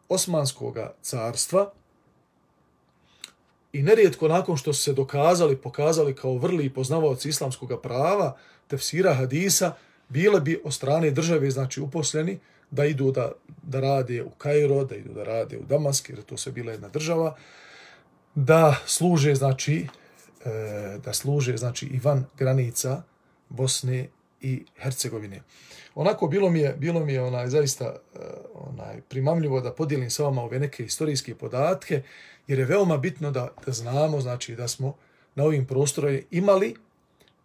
Osmanskog 0.09 0.79
carstva 1.03 1.73
i 3.73 3.83
nerijetko 3.83 4.29
nakon 4.29 4.57
što 4.57 4.73
su 4.73 4.83
se 4.83 4.93
dokazali, 4.93 5.57
pokazali 5.57 6.15
kao 6.15 6.39
vrli 6.39 6.71
poznavaoci 6.71 7.29
islamskog 7.29 7.81
prava, 7.83 8.37
tefsira 8.69 9.15
hadisa, 9.15 9.75
bile 10.09 10.41
bi 10.41 10.61
od 10.65 10.75
strane 10.75 11.11
države 11.11 11.51
znači 11.51 11.81
uposleni 11.81 12.39
da 12.71 12.85
idu 12.85 13.11
da, 13.11 13.33
da 13.63 13.81
rade 13.81 14.23
u 14.23 14.31
Kairo, 14.31 14.85
da 14.85 14.97
idu 14.97 15.13
da 15.13 15.25
rade 15.25 15.59
u 15.59 15.63
Damask, 15.63 16.09
jer 16.09 16.23
to 16.23 16.37
se 16.37 16.53
bila 16.53 16.73
jedna 16.73 16.89
država, 16.89 17.37
da 18.35 18.77
služe 18.87 19.35
znači 19.35 19.87
E, 20.45 20.99
da 21.05 21.13
služe 21.13 21.57
znači 21.57 21.87
i 21.87 21.99
van 21.99 22.25
granica 22.39 23.03
Bosne 23.49 24.09
i 24.41 24.65
Hercegovine. 24.77 25.43
Onako 25.95 26.27
bilo 26.27 26.51
mi 26.51 26.61
je 26.61 26.77
bilo 26.79 27.05
mi 27.05 27.13
je 27.13 27.23
onaj 27.23 27.49
zaista 27.49 27.85
e, 27.85 28.19
onaj 28.55 29.01
primamljivo 29.09 29.61
da 29.61 29.73
podijelim 29.73 30.11
sa 30.11 30.23
vama 30.23 30.43
ove 30.43 30.59
neke 30.59 30.83
historijske 30.83 31.35
podatke 31.35 32.03
jer 32.47 32.59
je 32.59 32.65
veoma 32.65 32.97
bitno 32.97 33.31
da 33.31 33.49
da 33.67 33.73
znamo 33.73 34.21
znači 34.21 34.57
da 34.57 34.69
smo 34.69 34.97
na 35.35 35.45
ovim 35.45 35.67
prostorima 35.67 36.23
imali 36.31 36.75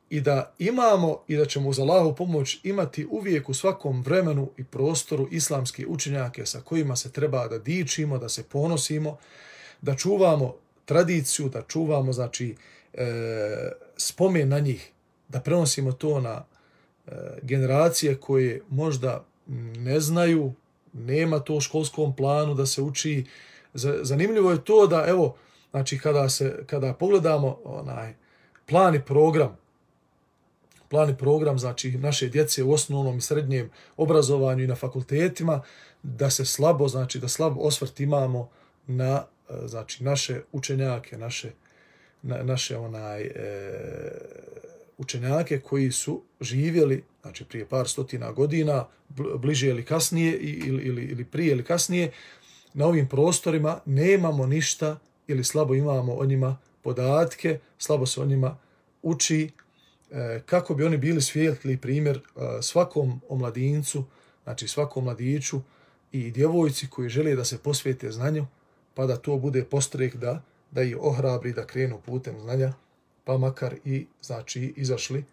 i 0.10 0.22
da 0.22 0.54
imamo 0.60 1.24
i 1.28 1.36
da 1.36 1.46
ćemo 1.46 1.70
uz 1.70 1.80
Allahu 1.80 2.16
pomoć 2.16 2.60
imati 2.64 3.08
uvijek 3.12 3.50
u 3.50 3.54
svakom 3.54 4.02
vremenu 4.02 4.50
i 4.58 4.64
prostoru 4.64 5.28
islamske 5.32 5.88
učenjake 5.88 6.46
sa 6.46 6.62
kojima 6.62 6.96
se 6.96 7.12
treba 7.12 7.48
da 7.48 7.58
dičimo, 7.58 8.18
da 8.18 8.30
se 8.30 8.44
ponosimo, 8.44 9.18
da 9.82 9.96
čuvamo 9.96 10.56
tradiciju, 10.86 11.50
da 11.50 11.62
čuvamo 11.62 12.14
znači 12.14 12.56
e, 12.94 13.72
spomen 13.98 14.50
na 14.50 14.60
njih, 14.60 14.92
da 15.30 15.40
prenosimo 15.40 15.92
to 15.92 16.22
na 16.22 16.44
e, 17.08 17.12
generacije 17.42 18.16
koje 18.16 18.62
možda 18.70 19.26
ne 19.78 20.00
znaju, 20.00 20.54
nema 20.94 21.40
to 21.40 21.56
u 21.56 21.62
školskom 21.62 22.16
planu 22.16 22.54
da 22.54 22.66
se 22.66 22.82
uči. 22.82 23.26
Zanimljivo 24.02 24.52
je 24.52 24.64
to 24.64 24.88
da, 24.88 25.06
evo, 25.08 25.36
znači 25.72 26.00
kada, 26.00 26.30
se, 26.30 26.64
kada 26.66 26.94
pogledamo 26.94 27.60
onaj 27.64 28.14
plan 28.66 28.96
i 28.96 29.02
program, 29.02 29.58
plan 30.90 31.10
i 31.10 31.18
program, 31.18 31.60
znači 31.60 31.92
naše 31.92 32.28
djece 32.28 32.64
u 32.64 32.72
osnovnom 32.72 33.18
i 33.18 33.22
srednjem 33.22 33.70
obrazovanju 33.98 34.64
i 34.64 34.68
na 34.68 34.76
fakultetima, 34.76 35.62
da 36.04 36.30
se 36.30 36.46
slabo, 36.46 36.88
znači 36.88 37.20
da 37.20 37.28
slab 37.28 37.58
osvrt 37.58 38.00
imamo 38.00 38.50
na 38.88 39.24
e, 39.50 39.54
znači 39.68 40.04
naše 40.04 40.42
učenjake, 40.52 41.18
naše 41.18 41.52
na, 42.22 42.44
naše 42.44 42.78
onaj 42.78 43.22
e, 43.22 43.32
učenjake 44.98 45.60
koji 45.60 45.92
su 45.92 46.22
živjeli 46.42 47.04
znači 47.22 47.46
prije 47.46 47.66
par 47.66 47.88
stotina 47.88 48.32
godina 48.32 48.86
bliže 49.38 49.68
ili 49.68 49.86
kasnije 49.86 50.38
ili, 50.38 50.84
ili, 50.84 51.04
ili 51.04 51.26
prije 51.26 51.52
ili 51.52 51.64
kasnije 51.64 52.12
na 52.74 52.86
ovim 52.86 53.08
prostorima 53.08 53.80
nemamo 53.86 54.46
ništa 54.46 55.00
ili 55.28 55.44
slabo 55.44 55.76
imamo 55.76 56.14
o 56.14 56.26
njima 56.26 56.58
podatke, 56.82 57.60
slabo 57.78 58.06
se 58.06 58.22
o 58.22 58.26
njima 58.26 58.58
uči 59.02 59.52
e, 60.12 60.42
kako 60.46 60.76
bi 60.76 60.84
oni 60.84 60.98
bili 60.98 61.22
svijetli 61.22 61.78
primjer 61.78 62.18
e, 62.18 62.62
svakom 62.62 63.22
omladincu, 63.30 64.04
znači 64.44 64.68
svakom 64.68 65.04
mladiću 65.04 65.62
i 66.12 66.32
djevojci 66.32 66.88
koji 66.88 67.10
žele 67.10 67.36
da 67.36 67.46
se 67.46 67.58
posvete 67.58 68.12
znanju, 68.12 68.48
pa 68.94 69.06
da 69.06 69.18
to 69.18 69.38
bude 69.38 69.64
postrek 69.64 70.16
da 70.16 70.42
da 70.72 70.84
ih 70.84 70.98
ohrabri 71.00 71.54
da 71.54 71.66
krenu 71.66 72.02
putem 72.06 72.40
znanja, 72.40 72.74
pa 73.24 73.38
makar 73.38 73.76
i 73.86 74.08
znači 74.22 74.74
izašli 74.78 75.26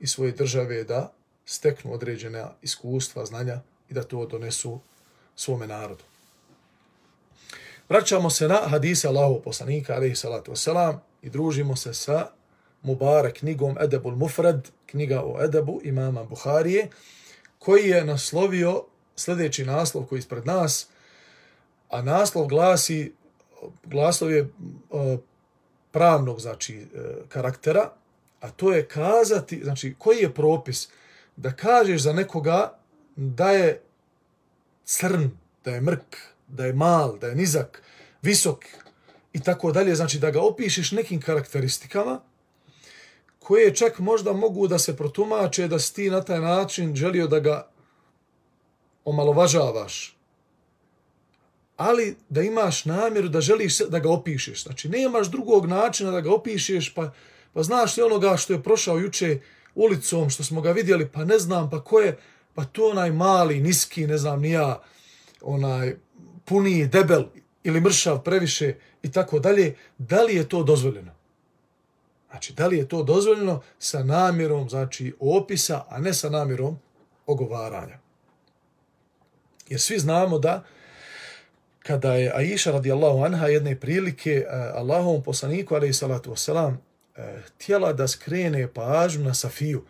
iz 0.00 0.10
svoje 0.10 0.32
države 0.32 0.84
da 0.84 1.12
steknu 1.44 1.92
određena 1.92 2.50
iskustva, 2.62 3.26
znanja 3.26 3.60
i 3.88 3.94
da 3.94 4.02
to 4.02 4.26
donesu 4.26 4.80
svome 5.36 5.66
narodu. 5.66 6.04
Vraćamo 7.88 8.30
se 8.30 8.48
na 8.48 8.60
hadise 8.68 9.08
Allahov 9.08 9.40
poslanika, 9.40 9.94
alaihi 9.94 10.14
salatu 10.14 10.52
wasalam, 10.52 10.98
i 11.22 11.30
družimo 11.30 11.76
se 11.76 11.94
sa 11.94 12.30
Mubarak 12.82 13.38
knjigom 13.38 13.76
Edebul 13.80 14.16
Mufrad, 14.16 14.68
knjiga 14.86 15.22
o 15.24 15.44
Edebu 15.44 15.80
imama 15.84 16.24
Buharije, 16.24 16.88
koji 17.58 17.88
je 17.88 18.04
naslovio 18.04 18.84
sljedeći 19.16 19.64
naslov 19.64 20.04
koji 20.04 20.16
je 20.16 20.20
ispred 20.20 20.46
nas, 20.46 20.86
a 21.88 22.02
naslov 22.02 22.46
glasi 22.46 23.12
glaslov 23.84 24.32
je 24.32 24.40
e, 24.40 24.48
pravnog 25.90 26.40
znači 26.40 26.76
e, 26.78 26.86
karaktera, 27.28 27.90
a 28.40 28.50
to 28.50 28.72
je 28.72 28.86
kazati, 28.86 29.60
znači 29.64 29.94
koji 29.98 30.18
je 30.18 30.34
propis 30.34 30.88
da 31.36 31.52
kažeš 31.52 32.02
za 32.02 32.12
nekoga 32.12 32.78
da 33.16 33.50
je 33.50 33.82
crn, 34.84 35.30
da 35.64 35.70
je 35.70 35.80
mrk, 35.80 36.16
da 36.48 36.66
je 36.66 36.72
mal, 36.72 37.18
da 37.18 37.26
je 37.26 37.34
nizak, 37.34 37.82
visok 38.22 38.64
i 39.32 39.40
tako 39.40 39.72
dalje, 39.72 39.94
znači 39.94 40.18
da 40.18 40.30
ga 40.30 40.40
opišeš 40.40 40.92
nekim 40.92 41.20
karakteristikama 41.20 42.20
koje 43.38 43.74
čak 43.74 43.98
možda 43.98 44.32
mogu 44.32 44.68
da 44.68 44.78
se 44.78 44.96
protumače 44.96 45.68
da 45.68 45.78
si 45.78 45.94
ti 45.94 46.10
na 46.10 46.22
taj 46.22 46.40
način 46.40 46.94
želio 46.96 47.26
da 47.26 47.40
ga 47.40 47.68
omalovažavaš, 49.04 50.16
ali 51.80 52.16
da 52.28 52.42
imaš 52.42 52.84
namjeru 52.84 53.28
da 53.28 53.40
želiš 53.40 53.78
da 53.78 53.98
ga 53.98 54.10
opišeš. 54.10 54.62
Znači, 54.62 54.88
nemaš 54.88 55.30
drugog 55.30 55.66
načina 55.66 56.10
da 56.10 56.20
ga 56.20 56.34
opišeš, 56.34 56.94
pa, 56.94 57.12
pa 57.52 57.62
znaš 57.62 57.96
li 57.96 58.02
onoga 58.02 58.36
što 58.36 58.52
je 58.52 58.62
prošao 58.62 58.98
juče 58.98 59.38
ulicom, 59.74 60.30
što 60.30 60.44
smo 60.44 60.60
ga 60.60 60.72
vidjeli, 60.72 61.08
pa 61.08 61.24
ne 61.24 61.38
znam, 61.38 61.70
pa 61.70 61.84
ko 61.84 62.00
je, 62.00 62.18
pa 62.54 62.64
to 62.64 62.90
onaj 62.90 63.12
mali, 63.12 63.60
niski, 63.60 64.06
ne 64.06 64.18
znam, 64.18 64.40
nija, 64.40 64.82
onaj 65.40 65.96
puniji, 66.44 66.86
debel 66.86 67.24
ili 67.64 67.80
mršav 67.80 68.22
previše 68.22 68.74
i 69.02 69.12
tako 69.12 69.38
dalje, 69.38 69.76
da 69.98 70.22
li 70.22 70.34
je 70.34 70.48
to 70.48 70.62
dozvoljeno? 70.62 71.12
Znači, 72.30 72.52
da 72.52 72.66
li 72.66 72.76
je 72.76 72.88
to 72.88 73.02
dozvoljeno 73.02 73.62
sa 73.78 74.04
namjerom, 74.04 74.68
znači, 74.68 75.14
opisa, 75.20 75.84
a 75.88 75.98
ne 75.98 76.14
sa 76.14 76.30
namjerom 76.30 76.78
ogovaranja? 77.26 77.98
Jer 79.68 79.80
svi 79.80 79.98
znamo 79.98 80.38
da, 80.38 80.64
kada 81.82 82.14
je 82.14 82.32
Aisha 82.34 82.70
radijallahu 82.70 83.24
anha 83.24 83.46
jedne 83.46 83.80
prilike 83.80 84.30
eh, 84.30 84.46
Allahovom 84.74 85.22
poslaniku 85.22 85.74
alejhi 85.74 85.94
salatu 85.94 86.30
vesselam 86.30 86.78
eh, 87.16 87.42
htjela 87.46 87.92
da 87.92 88.08
skrene 88.08 88.68
pažnju 88.74 89.24
na 89.24 89.34
Safiju 89.34 89.84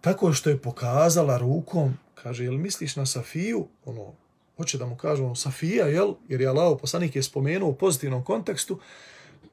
tako 0.00 0.32
što 0.32 0.50
je 0.50 0.58
pokazala 0.58 1.38
rukom 1.38 1.98
kaže 2.22 2.44
jel 2.44 2.54
misliš 2.54 2.96
na 2.96 3.06
Safiju? 3.06 3.66
Ono 3.84 4.12
hoće 4.56 4.78
da 4.78 4.86
mu 4.86 4.96
kaže 4.96 5.22
ono 5.22 5.34
Safija 5.34 5.86
jel? 5.86 6.14
Jer 6.28 6.40
je 6.40 6.48
Allahov 6.48 6.76
poslanik 6.76 7.16
je 7.16 7.22
spomenuo 7.22 7.68
u 7.68 7.74
pozitivnom 7.74 8.24
kontekstu 8.24 8.80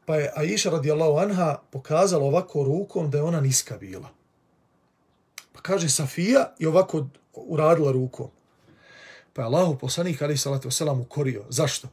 pa 0.05 0.15
je 0.15 0.31
Aisha 0.35 0.69
radijallahu 0.69 1.17
anha 1.17 1.59
pokazala 1.71 2.25
ovako 2.25 2.63
rukom 2.63 3.11
da 3.11 3.17
je 3.17 3.23
ona 3.23 3.41
niska 3.41 3.77
bila. 3.77 4.09
Pa 5.53 5.61
kaže 5.61 5.89
Safija 5.89 6.53
i 6.59 6.65
ovako 6.65 7.07
uradila 7.33 7.91
rukom. 7.91 8.27
Pa 9.37 9.43
je 9.43 9.45
Allahu 9.45 9.77
poslanik, 9.77 10.21
ali 10.21 10.37
salatu 10.37 10.69
wasalam, 10.69 11.01
ukorio. 11.01 11.45
Zašto? 11.49 11.87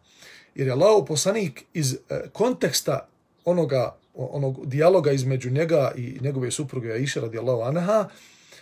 Jer 0.54 0.66
je 0.66 0.72
Allahu 0.72 1.07
poslanik 1.07 1.64
iz 1.74 1.94
eh, 1.94 2.20
konteksta 2.33 3.09
onoga, 3.44 3.96
onog 4.14 4.66
dijaloga 4.66 5.12
između 5.12 5.50
njega 5.50 5.92
i 5.96 6.18
njegove 6.20 6.50
supruge 6.50 6.92
Aisha 6.92 7.20
radijallahu 7.20 7.62
anha, 7.62 8.09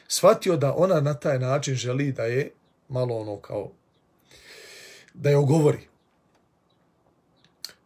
shvatio 0.09 0.57
da 0.57 0.75
ona 0.75 1.01
na 1.01 1.15
taj 1.15 1.39
način 1.39 1.75
želi 1.75 2.13
da 2.13 2.25
je 2.25 2.51
malo 2.89 3.17
ono 3.17 3.37
kao 3.37 3.71
da 5.15 5.31
je 5.31 5.37
ogovori. 5.37 5.89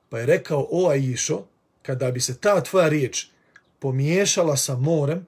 Pa 0.09 0.19
je 0.19 0.27
rekao, 0.27 0.69
o 0.71 0.89
Aisho, 0.89 1.43
kada 1.83 2.11
bi 2.11 2.21
se 2.21 2.39
ta 2.39 2.61
tvoja 2.61 2.89
riječ 2.89 3.27
pomiješala 3.79 4.57
sa 4.57 4.77
morem, 4.77 5.27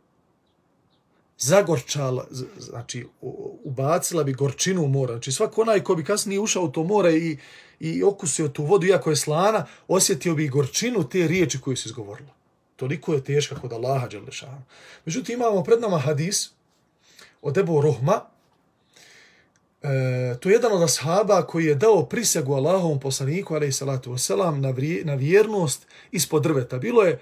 zagorčala, 1.39 2.27
znači 2.59 3.07
ubacila 3.69 4.25
bi 4.25 4.33
gorčinu 4.33 4.83
u 4.83 4.89
mora. 4.89 5.15
Znači 5.15 5.33
svako 5.33 5.63
onaj 5.63 5.81
ko 5.81 5.95
bi 5.95 6.05
kasnije 6.05 6.41
ušao 6.41 6.63
u 6.65 6.69
to 6.69 6.85
more 6.85 7.13
i, 7.13 7.37
i 7.81 8.03
okusio 8.03 8.49
tu 8.49 8.65
vodu, 8.65 8.87
iako 8.87 9.11
je 9.11 9.17
slana, 9.17 9.67
osjetio 9.89 10.35
bi 10.35 10.49
gorčinu 10.49 11.09
te 11.09 11.29
riječi 11.29 11.61
koje 11.61 11.77
se 11.77 11.89
izgovorila. 11.89 12.31
Toliko 12.77 13.15
je 13.15 13.25
teška 13.25 13.55
kod 13.55 13.73
Allaha 13.73 14.09
Đelešana. 14.09 14.63
Međutim, 15.05 15.35
imamo 15.35 15.63
pred 15.63 15.81
nama 15.81 15.99
hadis 15.99 16.51
od 17.43 17.59
Ebu 17.59 17.81
Rohma, 17.81 18.21
E, 19.83 20.37
to 20.41 20.49
je 20.49 20.53
jedan 20.53 20.73
od 20.73 20.83
ashaba 20.83 21.47
koji 21.47 21.65
je 21.65 21.75
dao 21.75 22.07
prisegu 22.07 22.55
Allahovom 22.55 23.01
poslaniku, 23.01 23.55
ali 23.55 23.73
salatu 23.73 24.13
wasalam, 24.13 24.61
na, 24.61 24.71
vrije, 24.71 25.05
na 25.05 25.15
vjernost 25.15 25.87
ispod 26.11 26.43
drveta. 26.43 26.79
Bilo 26.79 27.03
je 27.03 27.21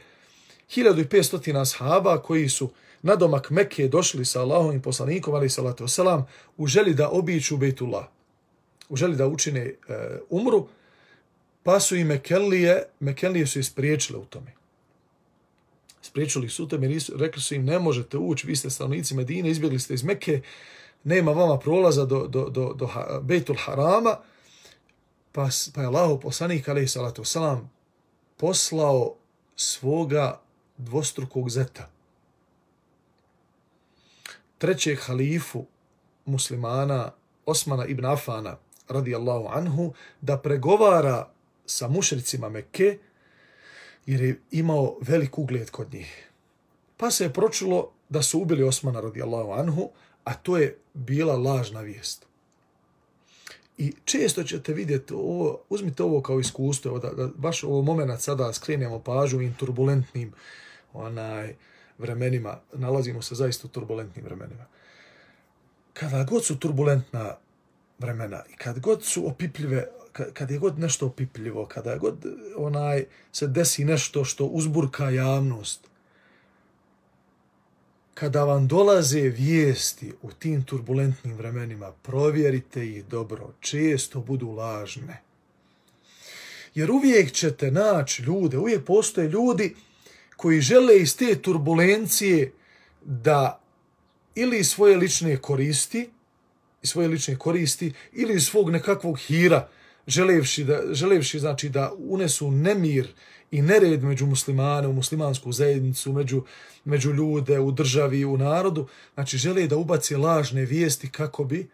1500 0.76 1.60
ashaba 1.60 2.22
koji 2.22 2.48
su 2.48 2.70
na 3.02 3.16
domak 3.16 3.50
Mekke 3.50 3.88
došli 3.88 4.24
sa 4.24 4.40
Allahovim 4.40 4.82
poslanikom, 4.82 5.34
ali 5.34 5.50
salatu 5.50 5.84
wasalam, 5.84 6.22
u 6.56 6.66
želi 6.66 6.94
da 6.94 7.10
obiću 7.10 7.56
Bejtullah, 7.56 8.04
u 8.88 8.96
želi 8.96 9.16
da 9.16 9.26
učine 9.26 9.60
e, 9.60 9.74
umru, 10.30 10.68
pa 11.62 11.80
su 11.80 11.96
i 11.96 12.04
Mekelije, 12.04 12.82
Mekelije 13.00 13.46
su 13.46 13.58
ispriječile 13.58 14.18
u 14.18 14.24
tome. 14.24 14.52
Spriječili 16.02 16.48
su 16.48 16.64
u 16.64 16.68
tome, 16.68 16.88
rekli 17.16 17.42
su 17.42 17.54
im, 17.54 17.64
ne 17.64 17.78
možete 17.78 18.18
ući, 18.18 18.46
vi 18.46 18.56
ste 18.56 18.70
stanovnici 18.70 19.14
Medine, 19.14 19.50
izbjegli 19.50 19.78
ste 19.78 19.94
iz 19.94 20.04
Mekke, 20.04 20.40
nema 21.04 21.32
vama 21.32 21.58
prolaza 21.58 22.04
do, 22.04 22.26
do, 22.26 22.48
do, 22.50 22.72
do 22.74 22.88
Bejtul 23.22 23.56
Harama, 23.58 24.16
pa, 25.32 25.48
pa 25.74 25.80
je 25.80 25.86
Allah 25.86 26.18
poslanik, 26.22 26.68
ali 26.68 26.88
salatu 26.88 27.22
wasalam, 27.22 27.58
poslao 28.36 29.14
svoga 29.56 30.40
dvostrukog 30.78 31.50
zeta. 31.50 31.95
Trećeg 34.58 34.98
halifu 34.98 35.64
muslimana, 36.24 37.12
Osmana 37.46 37.86
ibn 37.86 38.04
Afana, 38.04 38.56
radijallahu 38.88 39.48
anhu, 39.48 39.92
da 40.20 40.38
pregovara 40.38 41.28
sa 41.66 41.88
mušricima 41.88 42.48
Mekke, 42.48 42.98
jer 44.06 44.20
je 44.20 44.40
imao 44.50 44.96
velik 45.00 45.38
ugled 45.38 45.70
kod 45.70 45.92
njih. 45.92 46.30
Pa 46.96 47.10
se 47.10 47.24
je 47.24 47.32
pročulo 47.32 47.90
da 48.08 48.22
su 48.22 48.40
ubili 48.40 48.62
Osmana 48.62 49.00
radijallahu 49.00 49.52
anhu, 49.52 49.90
a 50.24 50.34
to 50.34 50.56
je 50.56 50.78
bila 50.94 51.36
lažna 51.36 51.80
vijest. 51.80 52.26
I 53.78 53.92
često 54.04 54.42
ćete 54.42 54.72
vidjeti, 54.72 55.14
ovo, 55.14 55.60
uzmite 55.68 56.02
ovo 56.02 56.20
kao 56.20 56.40
iskustvo, 56.40 56.98
da, 56.98 57.10
da 57.10 57.28
baš 57.36 57.64
ovo 57.64 57.82
moment 57.82 58.20
sada 58.20 58.52
skrenemo 58.52 58.98
pažu 58.98 59.40
in 59.40 59.54
turbulentnim 59.54 60.32
onaj, 60.92 61.54
vremenima, 61.98 62.58
nalazimo 62.72 63.22
se 63.22 63.34
zaista 63.34 63.66
u 63.66 63.70
turbulentnim 63.70 64.24
vremenima. 64.24 64.64
Kada 65.92 66.24
god 66.24 66.44
su 66.44 66.58
turbulentna 66.58 67.36
vremena 67.98 68.42
i 68.52 68.56
kad 68.56 68.80
god 68.80 69.04
su 69.04 69.28
opipljive, 69.28 69.86
kad 70.32 70.50
je 70.50 70.58
god 70.58 70.78
nešto 70.78 71.06
opipljivo, 71.06 71.66
kada 71.66 71.96
god 71.96 72.26
eh, 72.26 72.28
onaj 72.56 73.04
se 73.32 73.46
desi 73.46 73.84
nešto 73.84 74.24
što 74.24 74.44
uzburka 74.44 75.10
javnost, 75.10 75.80
kada 78.14 78.44
vam 78.44 78.68
dolaze 78.68 79.20
vijesti 79.20 80.12
u 80.22 80.32
tim 80.32 80.62
turbulentnim 80.62 81.34
vremenima, 81.34 81.92
provjerite 82.02 82.86
ih 82.86 83.04
dobro, 83.04 83.52
često 83.60 84.20
budu 84.20 84.50
lažne. 84.50 85.22
Jer 86.74 86.90
uvijek 86.90 87.32
ćete 87.32 87.70
naći 87.70 88.22
ljude, 88.22 88.58
uvijek 88.58 88.84
postoje 88.84 89.28
ljudi 89.28 89.74
koji 90.36 90.60
žele 90.60 90.98
iz 91.00 91.16
te 91.16 91.34
turbulencije 91.42 92.52
da 93.04 93.60
ili 94.34 94.64
svoje 94.64 94.96
lične 94.96 95.36
koristi, 95.36 96.10
svoje 96.82 97.08
lične 97.08 97.36
koristi, 97.36 97.92
ili 98.12 98.40
svog 98.40 98.70
nekakvog 98.70 99.18
hira, 99.18 99.68
želevši 100.06 100.64
da, 100.64 100.80
želevši, 100.92 101.38
znači, 101.38 101.68
da 101.68 101.92
unesu 101.98 102.50
nemir 102.50 103.08
i 103.50 103.62
nered 103.62 104.02
među 104.02 104.26
muslimane, 104.26 104.88
u 104.88 104.92
muslimansku 104.92 105.52
zajednicu, 105.52 106.12
među, 106.12 106.42
među 106.84 107.12
ljude, 107.12 107.58
u 107.60 107.72
državi, 107.72 108.24
u 108.24 108.36
narodu, 108.36 108.88
znači 109.14 109.38
žele 109.38 109.66
da 109.66 109.76
ubaci 109.76 110.16
lažne 110.16 110.64
vijesti 110.64 111.10
kako 111.10 111.44
bi 111.44 111.68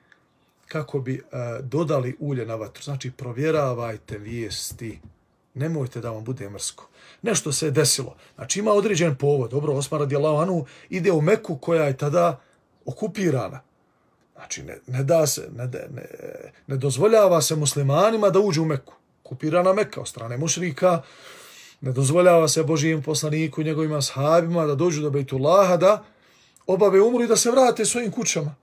kako 0.72 1.00
bi 1.00 1.14
uh, 1.14 1.66
dodali 1.66 2.16
ulje 2.18 2.46
na 2.46 2.54
vatru. 2.54 2.82
Znači, 2.82 3.10
provjeravajte 3.10 4.18
vijesti. 4.18 4.98
Nemojte 5.54 6.00
da 6.00 6.10
vam 6.10 6.24
bude 6.24 6.50
mrsko. 6.50 6.88
Nešto 7.22 7.52
se 7.52 7.66
je 7.66 7.70
desilo. 7.70 8.16
Znači, 8.34 8.58
ima 8.58 8.70
određen 8.70 9.16
povod. 9.16 9.50
Dobro, 9.50 9.74
Osman 9.74 10.00
radi 10.00 10.16
anhu 10.16 10.66
ide 10.88 11.12
u 11.12 11.20
Meku 11.20 11.56
koja 11.56 11.84
je 11.84 11.96
tada 11.96 12.40
okupirana. 12.86 13.60
Znači, 14.34 14.62
ne, 14.62 14.78
ne 14.86 15.04
da 15.04 15.26
se, 15.26 15.48
ne, 15.56 15.66
ne, 15.66 16.06
ne 16.66 16.76
dozvoljava 16.76 17.42
se 17.42 17.56
muslimanima 17.56 18.30
da 18.30 18.40
uđu 18.40 18.62
u 18.62 18.66
Meku. 18.66 18.94
Okupirana 19.24 19.72
Meka 19.72 20.00
od 20.00 20.08
strane 20.08 20.36
mušrika, 20.36 21.02
ne 21.80 21.92
dozvoljava 21.92 22.48
se 22.48 22.62
Božijem 22.62 23.02
poslaniku 23.02 23.60
i 23.60 23.64
njegovim 23.64 23.92
ashabima 23.92 24.66
da 24.66 24.74
dođu 24.74 25.02
do 25.02 25.10
Bejtullaha, 25.10 25.76
da 25.76 26.04
obave 26.66 27.00
umru 27.00 27.24
i 27.24 27.28
da 27.28 27.36
se 27.36 27.50
vrate 27.50 27.84
svojim 27.84 28.10
kućama. 28.10 28.54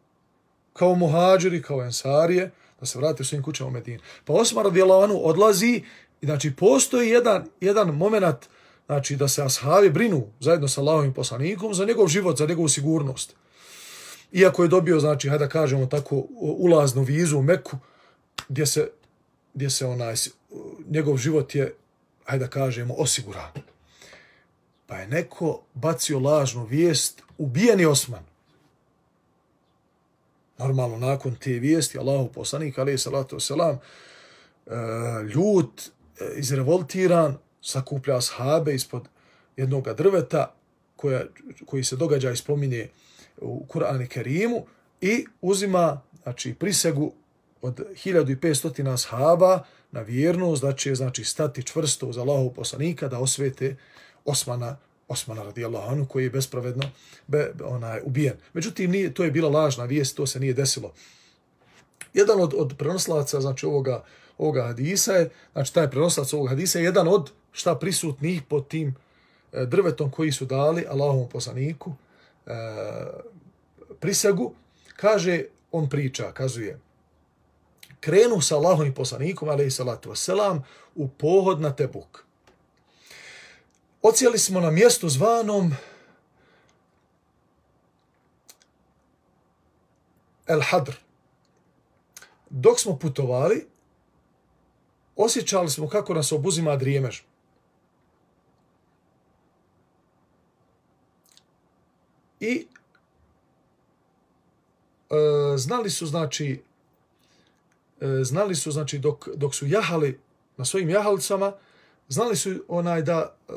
Kao 0.73 0.95
muhađiri, 0.95 1.61
kao 1.61 1.83
ensarije, 1.83 2.51
da 2.79 2.85
se 2.85 2.99
vrate 2.99 3.23
svojim 3.23 3.43
kućama 3.43 3.69
u 3.69 3.71
Medinu. 3.71 3.99
Pa 4.25 4.33
Osmar 4.33 4.65
anhu 4.67 5.21
odlazi 5.23 5.83
i 6.21 6.25
znači 6.25 6.55
postoji 6.55 7.09
jedan, 7.09 7.47
jedan 7.61 7.95
moment 7.95 8.45
znači, 8.85 9.15
da 9.15 9.27
se 9.27 9.43
ashabi 9.43 9.89
brinu 9.89 10.27
zajedno 10.39 10.67
sa 10.67 10.81
Allahovim 10.81 11.13
poslanikom 11.13 11.73
za 11.73 11.85
njegov 11.85 12.07
život, 12.07 12.37
za 12.37 12.45
njegovu 12.45 12.69
sigurnost. 12.69 13.35
Iako 14.31 14.63
je 14.63 14.69
dobio, 14.69 14.99
znači, 14.99 15.29
hajde 15.29 15.45
da 15.45 15.49
kažemo 15.49 15.85
tako, 15.85 16.25
ulaznu 16.39 17.03
vizu 17.03 17.37
u 17.37 17.43
Meku, 17.43 17.77
gdje 18.49 18.65
se, 18.65 18.89
gdje 19.53 19.69
se 19.69 19.85
onaj, 19.85 20.15
njegov 20.89 21.17
život 21.17 21.55
je 21.55 21.73
hajde 22.25 22.45
da 22.45 22.49
kažemo, 22.49 22.93
osiguran. 22.93 23.51
Pa 24.87 24.97
je 24.97 25.07
neko 25.07 25.61
bacio 25.73 26.19
lažnu 26.19 26.65
vijest, 26.65 27.21
ubijeni 27.37 27.85
Osman. 27.85 28.23
Normalno, 30.57 30.97
nakon 30.97 31.35
te 31.35 31.51
vijesti, 31.51 31.97
Allahu 31.97 32.27
poslanik, 32.27 32.77
alaih 32.77 32.99
salatu 32.99 33.35
wasalam, 33.35 33.77
e, 33.77 34.71
ljut, 35.23 35.91
E, 36.19 36.39
izrevoltiran, 36.39 37.37
sakuplja 37.61 38.17
ashabe 38.17 38.75
ispod 38.75 39.07
jednog 39.57 39.93
drveta, 39.93 40.53
koja, 40.95 41.23
koji 41.65 41.83
se 41.83 41.95
događa 41.95 42.31
i 42.31 42.37
spominje 42.37 42.89
u 43.41 43.65
Kur'anu 43.69 44.07
Kerimu, 44.07 44.65
i 45.01 45.25
uzima 45.41 46.01
znači, 46.23 46.53
prisegu 46.53 47.13
od 47.61 47.79
1500 48.05 48.93
ashaba, 48.93 49.63
na 49.91 50.01
vjernost, 50.01 50.61
da 50.61 50.73
će 50.73 50.95
znači 50.95 51.23
stati 51.23 51.63
čvrsto 51.63 52.07
uz 52.07 52.17
Allahov 52.17 52.49
poslanika 52.49 53.07
da 53.07 53.19
osvete 53.19 53.75
Osmana 54.25 54.77
Osmana 55.09 55.43
radijallahu 55.43 55.91
anhu 55.91 56.05
koji 56.05 56.23
je 56.23 56.29
bespravedno 56.29 56.83
be, 57.27 57.51
onaj 57.63 58.01
ubijen. 58.03 58.33
Međutim 58.53 58.91
nije 58.91 59.13
to 59.13 59.23
je 59.23 59.31
bila 59.31 59.49
lažna 59.49 59.85
vijest, 59.85 60.17
to 60.17 60.27
se 60.27 60.39
nije 60.39 60.53
desilo. 60.53 60.93
Jedan 62.13 62.41
od 62.41 62.53
od 62.57 62.73
prenoslaca 62.77 63.41
znači 63.41 63.65
ovoga 63.65 64.03
ovoga 64.39 64.63
hadisa 64.63 65.13
je 65.13 65.29
znači 65.53 65.73
taj 65.73 65.89
prenoslac 65.91 66.33
ovog 66.33 66.49
hadisa 66.49 66.79
je 66.79 66.85
jedan 66.85 67.07
od 67.07 67.31
šta 67.51 67.75
prisutnih 67.75 68.41
pod 68.43 68.67
tim 68.67 68.95
e, 69.53 69.65
drvetom 69.65 70.11
koji 70.11 70.31
su 70.31 70.45
dali 70.45 70.85
Allahovom 70.89 71.29
poslaniku 71.29 71.93
e, 72.45 72.51
prisegu 73.99 74.53
kaže 74.95 75.43
on 75.71 75.89
priča 75.89 76.31
kazuje 76.31 76.79
krenu 77.99 78.41
sa 78.41 78.55
Allahom 78.55 78.87
i 78.87 78.95
poslanikom, 78.95 79.59
i 79.59 79.71
salatu 79.71 80.09
wasalam, 80.09 80.61
u 80.95 81.07
pohod 81.07 81.61
na 81.61 81.75
Tebuk. 81.75 82.23
Ocijeli 84.01 84.39
smo 84.39 84.59
na 84.59 84.71
mjestu 84.71 85.09
zvanom 85.09 85.75
El 90.47 90.61
Hadr. 90.61 90.95
Dok 92.49 92.79
smo 92.79 92.97
putovali, 92.97 93.67
osjećali 95.19 95.69
smo 95.69 95.89
kako 95.89 96.13
nas 96.13 96.31
obuzima 96.31 96.75
drijemež. 96.75 97.21
I 102.39 102.67
e, 105.09 105.57
znali 105.57 105.89
su, 105.89 106.05
znači, 106.05 106.63
E, 108.01 108.23
znali 108.23 108.55
su, 108.55 108.71
znači, 108.71 108.99
dok, 108.99 109.27
dok 109.35 109.55
su 109.55 109.67
jahali 109.67 110.19
na 110.57 110.65
svojim 110.65 110.89
jahalicama, 110.89 111.53
znali 112.07 112.35
su 112.35 112.63
onaj 112.67 113.01
da, 113.01 113.35
e, 113.49 113.53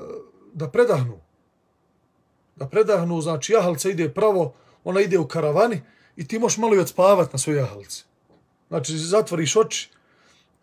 da 0.53 0.69
predahnu. 0.69 1.21
Da 2.57 2.67
predahnu, 2.67 3.21
znači, 3.21 3.53
jahalca 3.53 3.91
ide 3.91 4.15
pravo, 4.15 4.55
ona 4.85 5.01
ide 5.01 5.19
u 5.19 5.29
karavani 5.29 5.83
i 6.17 6.29
ti 6.29 6.39
možeš 6.39 6.59
malo 6.59 6.75
i 6.75 6.79
odspavat 6.79 7.33
na 7.33 7.39
svoj 7.39 7.57
jahalici. 7.57 8.05
Znači, 8.69 8.99
zatvoriš 8.99 9.57
oči 9.57 9.91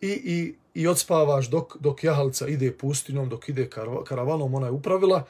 i, 0.00 0.08
i, 0.08 0.54
i 0.74 0.86
odspavaš 0.86 1.48
dok, 1.50 1.76
dok 1.80 2.04
jahalca 2.04 2.48
ide 2.48 2.72
pustinom, 2.72 3.28
dok 3.28 3.48
ide 3.48 3.70
karavanom, 4.04 4.54
ona 4.54 4.66
je 4.66 4.72
upravila 4.72 5.24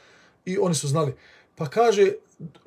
i 0.45 0.57
oni 0.57 0.75
su 0.75 0.87
znali. 0.87 1.13
Pa 1.55 1.69
kaže, 1.69 2.11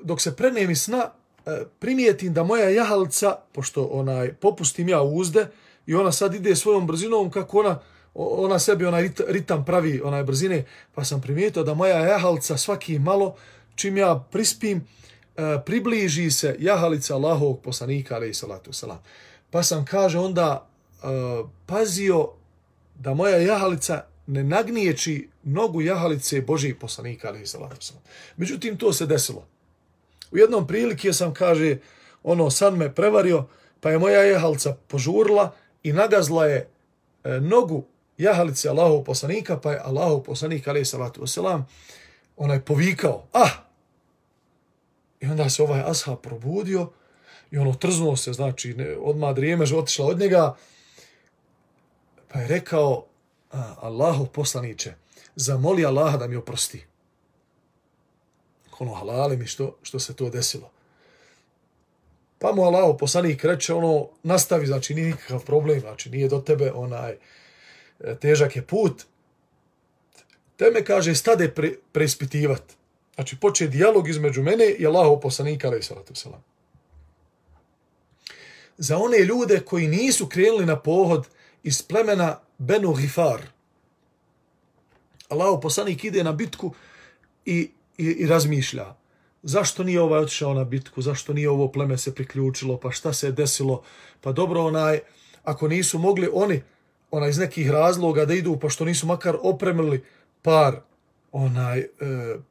dok 0.02 0.20
se 0.20 0.36
prenemi 0.36 0.76
sna, 0.76 1.10
e, 1.46 1.64
primijetim 1.78 2.34
da 2.34 2.42
moja 2.42 2.68
jahalca, 2.68 3.36
pošto 3.52 3.84
onaj 3.84 4.34
popustim 4.34 4.88
ja 4.88 5.02
uzde, 5.02 5.46
i 5.86 5.94
ona 5.94 6.12
sad 6.12 6.34
ide 6.34 6.56
svojom 6.56 6.86
brzinom 6.86 7.30
kako 7.30 7.58
ona 7.58 7.78
ona 8.14 8.58
sebi 8.58 8.86
onaj 8.86 9.10
ritam 9.28 9.64
pravi 9.64 10.00
onaj 10.04 10.22
brzine 10.22 10.64
pa 10.94 11.04
sam 11.04 11.20
primijetio 11.20 11.62
da 11.62 11.74
moja 11.74 11.98
jahalca 11.98 12.56
svaki 12.56 12.98
malo 12.98 13.34
čim 13.74 13.96
ja 13.96 14.24
prispim 14.30 14.86
e, 15.36 15.58
približi 15.66 16.30
se 16.30 16.56
jahalica 16.58 17.14
Allahovog 17.14 17.60
poslanika 17.60 18.14
alejhi 18.14 18.34
salatu 18.34 18.72
selam 18.72 18.98
pa 19.54 19.62
sam, 19.62 19.84
kaže, 19.84 20.18
onda 20.18 20.66
e, 21.02 21.06
pazio 21.66 22.28
da 22.94 23.14
moja 23.14 23.36
jahalica 23.36 24.04
ne 24.26 24.44
nagniječi 24.44 25.28
nogu 25.42 25.82
jahalice 25.82 26.40
Božih 26.40 26.76
poslanika, 26.76 27.28
ali 27.28 27.42
i 27.42 27.46
Međutim, 28.36 28.76
to 28.76 28.92
se 28.92 29.06
desilo. 29.06 29.46
U 30.30 30.38
jednom 30.38 30.66
prilike 30.66 31.12
sam, 31.12 31.34
kaže, 31.34 31.76
ono, 32.22 32.50
san 32.50 32.76
me 32.76 32.94
prevario, 32.94 33.46
pa 33.80 33.90
je 33.90 33.98
moja 33.98 34.22
jahalica 34.22 34.76
požurla 34.88 35.54
i 35.82 35.92
nagazla 35.92 36.46
je 36.46 36.68
e, 37.24 37.40
nogu 37.40 37.84
jahalice 38.18 38.68
Allahov 38.68 39.04
poslanika, 39.04 39.60
pa 39.60 39.72
je 39.72 39.80
Allahov 39.84 40.22
poslanik, 40.22 40.68
ali 40.68 40.80
i 40.80 40.84
salatu 40.84 41.22
wasalam, 41.22 41.62
onaj 42.36 42.60
povikao, 42.60 43.26
ah! 43.32 43.50
I 45.20 45.26
onda 45.26 45.50
se 45.50 45.62
ovaj 45.62 45.80
ashab 45.80 46.18
probudio 46.22 46.90
i 47.50 47.58
ono 47.58 47.74
trznuo 47.74 48.16
se, 48.16 48.32
znači, 48.32 48.74
ne, 48.74 48.96
odmah 49.00 49.34
drijemež 49.34 49.72
otišla 49.72 50.06
od 50.06 50.18
njega, 50.18 50.54
pa 52.34 52.40
je 52.40 52.48
rekao, 52.48 53.06
Allahov 53.80 54.26
poslaniće, 54.26 54.94
zamoli 55.36 55.84
Allaha 55.86 56.16
da 56.16 56.26
mi 56.26 56.36
oprosti. 56.36 56.84
Ono, 58.78 58.94
halale 58.94 59.36
mi 59.36 59.46
što, 59.46 59.76
što 59.82 59.98
se 59.98 60.16
to 60.16 60.30
desilo. 60.30 60.70
Pa 62.38 62.52
mu 62.52 62.62
Allahu 62.62 62.98
poslanik 62.98 63.44
reče, 63.44 63.74
ono, 63.74 64.08
nastavi, 64.22 64.66
znači, 64.66 64.94
nije 64.94 65.06
nikakav 65.06 65.44
problem, 65.44 65.80
znači, 65.80 66.10
nije 66.10 66.28
do 66.28 66.38
tebe, 66.38 66.72
onaj, 66.72 67.16
težak 68.20 68.56
je 68.56 68.66
put. 68.66 69.02
Te 70.56 70.70
me 70.70 70.84
kaže, 70.84 71.14
stade 71.14 71.48
pre, 71.54 71.72
preispitivat. 71.92 72.62
Znači, 73.14 73.36
poče 73.36 73.66
dijalog 73.66 74.08
između 74.08 74.42
mene 74.42 74.70
i 74.70 74.86
Allahov 74.86 75.20
poslanika, 75.20 75.68
ali 75.68 75.82
salatu 75.82 76.14
salam. 76.14 76.44
Za 78.78 78.98
one 78.98 79.18
ljude 79.18 79.60
koji 79.60 79.88
nisu 79.88 80.26
krenuli 80.26 80.66
na 80.66 80.80
pohod 80.80 81.28
iz 81.64 81.82
plemena 81.82 82.38
Benu 82.58 82.94
Gifar, 82.94 83.42
Allaho 85.28 85.60
poslanik 85.60 86.04
ide 86.04 86.24
na 86.24 86.32
bitku 86.32 86.74
i, 87.44 87.70
i, 87.98 88.04
i 88.04 88.26
razmišlja 88.26 88.94
zašto 89.44 89.84
nije 89.84 90.00
ovaj 90.00 90.20
otišao 90.20 90.54
na 90.54 90.64
bitku, 90.64 91.02
zašto 91.02 91.32
nije 91.32 91.50
ovo 91.50 91.68
pleme 91.68 91.98
se 91.98 92.14
priključilo, 92.14 92.76
pa 92.80 92.90
šta 92.90 93.12
se 93.12 93.26
je 93.26 93.32
desilo, 93.32 93.82
pa 94.20 94.32
dobro 94.32 94.64
onaj, 94.64 95.00
ako 95.42 95.68
nisu 95.68 95.98
mogli 95.98 96.28
oni 96.32 96.62
onaj 97.10 97.30
iz 97.30 97.38
nekih 97.38 97.70
razloga 97.70 98.24
da 98.24 98.34
idu, 98.34 98.58
pa 98.60 98.68
što 98.68 98.84
nisu 98.84 99.06
makar 99.06 99.36
opremili 99.42 100.04
par 100.42 100.80
onaj 101.32 101.78
e, 101.78 101.88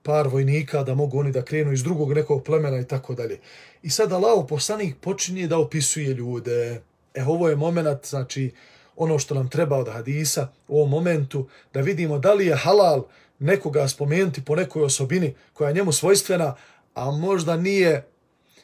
par 0.03 0.27
vojnika 0.27 0.83
da 0.83 0.95
mogu 0.95 1.19
oni 1.19 1.31
da 1.31 1.45
krenu 1.45 1.73
iz 1.73 1.83
drugog 1.83 2.13
nekog 2.13 2.43
plemena 2.43 2.79
i 2.79 2.87
tako 2.87 3.15
dalje. 3.15 3.39
I 3.83 3.89
sad 3.89 4.13
Allah 4.13 4.45
poslanik 4.49 4.95
počinje 5.01 5.47
da 5.47 5.57
opisuje 5.57 6.13
ljude. 6.13 6.81
E, 7.13 7.23
ovo 7.23 7.49
je 7.49 7.55
moment, 7.55 8.05
znači, 8.05 8.51
ono 8.95 9.19
što 9.19 9.35
nam 9.35 9.49
treba 9.49 9.77
od 9.77 9.89
hadisa 9.93 10.47
u 10.67 10.77
ovom 10.77 10.89
momentu, 10.89 11.47
da 11.73 11.81
vidimo 11.81 12.19
da 12.19 12.33
li 12.33 12.45
je 12.45 12.55
halal 12.55 13.03
nekoga 13.39 13.87
spomenuti 13.87 14.45
po 14.45 14.55
nekoj 14.55 14.83
osobini 14.83 15.35
koja 15.53 15.67
je 15.67 15.73
njemu 15.73 15.91
svojstvena, 15.91 16.55
a 16.93 17.11
možda 17.11 17.57
nije 17.57 18.05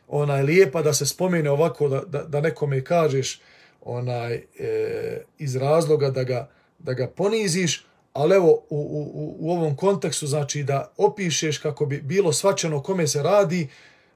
onaj 0.07 0.43
lijepa 0.43 0.81
da 0.81 0.93
se 0.93 1.05
spomene 1.05 1.49
ovako 1.49 1.89
da, 1.89 2.01
da, 2.01 2.23
da 2.23 2.41
nekome 2.41 2.83
kažeš 2.83 3.41
onaj 3.81 4.33
e, 4.33 5.21
iz 5.37 5.55
razloga 5.55 6.09
da 6.09 6.23
ga, 6.23 6.49
da 6.79 6.93
ga 6.93 7.07
poniziš, 7.07 7.85
ali 8.13 8.35
evo 8.35 8.51
u, 8.69 8.77
u, 8.77 9.35
u 9.39 9.51
ovom 9.51 9.75
kontekstu 9.75 10.27
znači 10.27 10.63
da 10.63 10.91
opišeš 10.97 11.57
kako 11.57 11.85
bi 11.85 12.01
bilo 12.01 12.33
svačeno 12.33 12.83
kome 12.83 13.07
se 13.07 13.23
radi, 13.23 13.67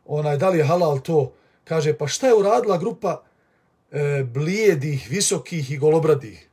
onaj 0.06 0.38
da 0.38 0.50
li 0.50 0.58
je 0.58 0.66
halal 0.66 1.02
to, 1.02 1.34
kaže 1.64 1.94
pa 1.94 2.08
šta 2.08 2.28
je 2.28 2.34
uradila 2.36 2.78
grupa 2.78 3.24
e, 3.94 4.24
blijedih, 4.24 5.08
visokih 5.10 5.72
i 5.72 5.78
golobradih. 5.78 6.50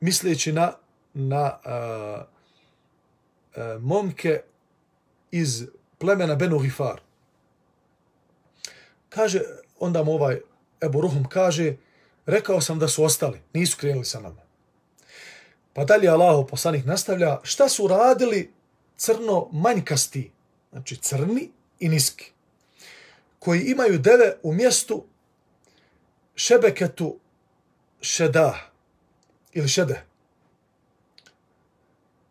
Misleći 0.00 0.52
na, 0.52 0.72
na 1.14 1.58
a, 1.64 2.24
a, 3.56 3.78
momke 3.80 4.40
iz 5.30 5.66
plemena 5.98 6.34
Benu 6.34 6.58
Hifar. 6.58 7.00
Kaže, 9.08 9.42
onda 9.78 10.02
mu 10.02 10.12
ovaj 10.12 10.40
Ebu 10.80 11.00
Ruhum 11.00 11.24
kaže, 11.28 11.76
rekao 12.26 12.60
sam 12.60 12.78
da 12.78 12.88
su 12.88 13.04
ostali, 13.04 13.40
nisu 13.52 13.76
krenuli 13.76 14.04
sa 14.04 14.20
nama. 14.20 14.42
Pa 15.72 15.84
dalje 15.84 16.08
Allaho 16.08 16.46
poslanik 16.46 16.84
nastavlja, 16.84 17.38
šta 17.42 17.68
su 17.68 17.86
radili 17.86 18.52
crno 18.96 19.48
manjkasti, 19.52 20.30
znači 20.72 20.96
crni 20.96 21.50
i 21.80 21.88
niski, 21.88 22.32
koji 23.38 23.60
imaju 23.60 23.98
deve 23.98 24.36
u 24.42 24.52
mjestu 24.52 25.04
šebeketu 26.38 27.18
šeda 28.00 28.70
ili 29.52 29.68
šede. 29.68 30.04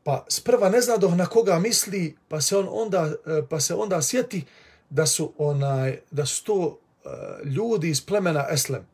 Pa 0.03 0.25
sprva 0.27 0.69
ne 0.69 0.81
zna 0.81 0.97
na 1.15 1.25
koga 1.25 1.59
misli, 1.59 2.15
pa 2.27 2.41
se 2.41 2.57
on 2.57 2.67
onda 2.71 3.13
e, 3.25 3.41
pa 3.49 3.59
se 3.59 3.75
onda 3.75 4.01
sjeti 4.01 4.45
da 4.89 5.05
su 5.05 5.33
onaj 5.37 5.99
da 6.11 6.25
su 6.25 6.43
to 6.43 6.79
e, 7.05 7.09
ljudi 7.45 7.89
iz 7.89 8.05
plemena 8.05 8.45
Eslem. 8.49 8.87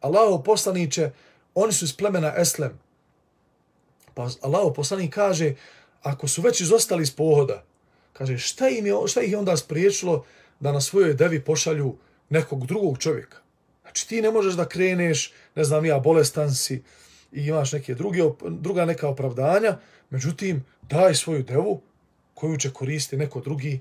Allahu 0.00 0.44
poslanice, 0.44 1.10
oni 1.54 1.72
su 1.72 1.84
iz 1.84 1.96
plemena 1.96 2.34
Eslem. 2.36 2.78
Pa 4.14 4.28
Allahu 4.42 4.74
poslanik 4.74 5.14
kaže, 5.14 5.54
ako 6.02 6.28
su 6.28 6.42
već 6.42 6.60
izostali 6.60 7.02
iz 7.02 7.10
pohoda, 7.10 7.64
kaže, 8.12 8.38
šta 8.38 8.68
im 8.68 8.86
je, 8.86 8.94
šta 9.06 9.22
ih 9.22 9.32
je 9.32 9.38
onda 9.38 9.56
spriječilo 9.56 10.24
da 10.60 10.72
na 10.72 10.80
svojoj 10.80 11.14
devi 11.14 11.44
pošalju 11.44 11.96
nekog 12.28 12.66
drugog 12.66 12.98
čovjeka? 12.98 13.43
Znači 13.94 14.08
ti 14.08 14.22
ne 14.22 14.30
možeš 14.30 14.54
da 14.54 14.68
kreneš, 14.68 15.32
ne 15.54 15.64
znam 15.64 15.84
ja, 15.84 15.98
bolestan 15.98 16.54
si 16.54 16.82
i 17.32 17.46
imaš 17.46 17.72
neke 17.72 17.94
druge, 17.94 18.22
druga 18.48 18.84
neka 18.84 19.08
opravdanja, 19.08 19.78
međutim, 20.10 20.64
daj 20.82 21.14
svoju 21.14 21.42
devu 21.42 21.80
koju 22.34 22.56
će 22.56 22.70
koristiti 22.70 23.16
neko 23.16 23.40
drugi 23.40 23.80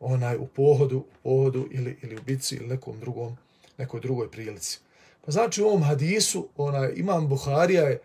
onaj 0.00 0.36
u 0.36 0.46
pohodu, 0.46 0.98
u 0.98 1.04
pohodu 1.22 1.68
ili, 1.70 1.98
ili 2.02 2.16
u 2.16 2.22
bici 2.26 2.56
ili 2.56 2.66
nekom 2.66 3.00
drugom, 3.00 3.36
nekoj 3.78 4.00
drugoj 4.00 4.30
prilici. 4.30 4.78
Pa 5.24 5.32
znači 5.32 5.62
u 5.62 5.66
ovom 5.66 5.82
hadisu, 5.82 6.48
onaj, 6.56 6.92
imam 6.96 7.28
Buharija 7.28 7.82
je 7.82 7.92
e, 7.92 8.00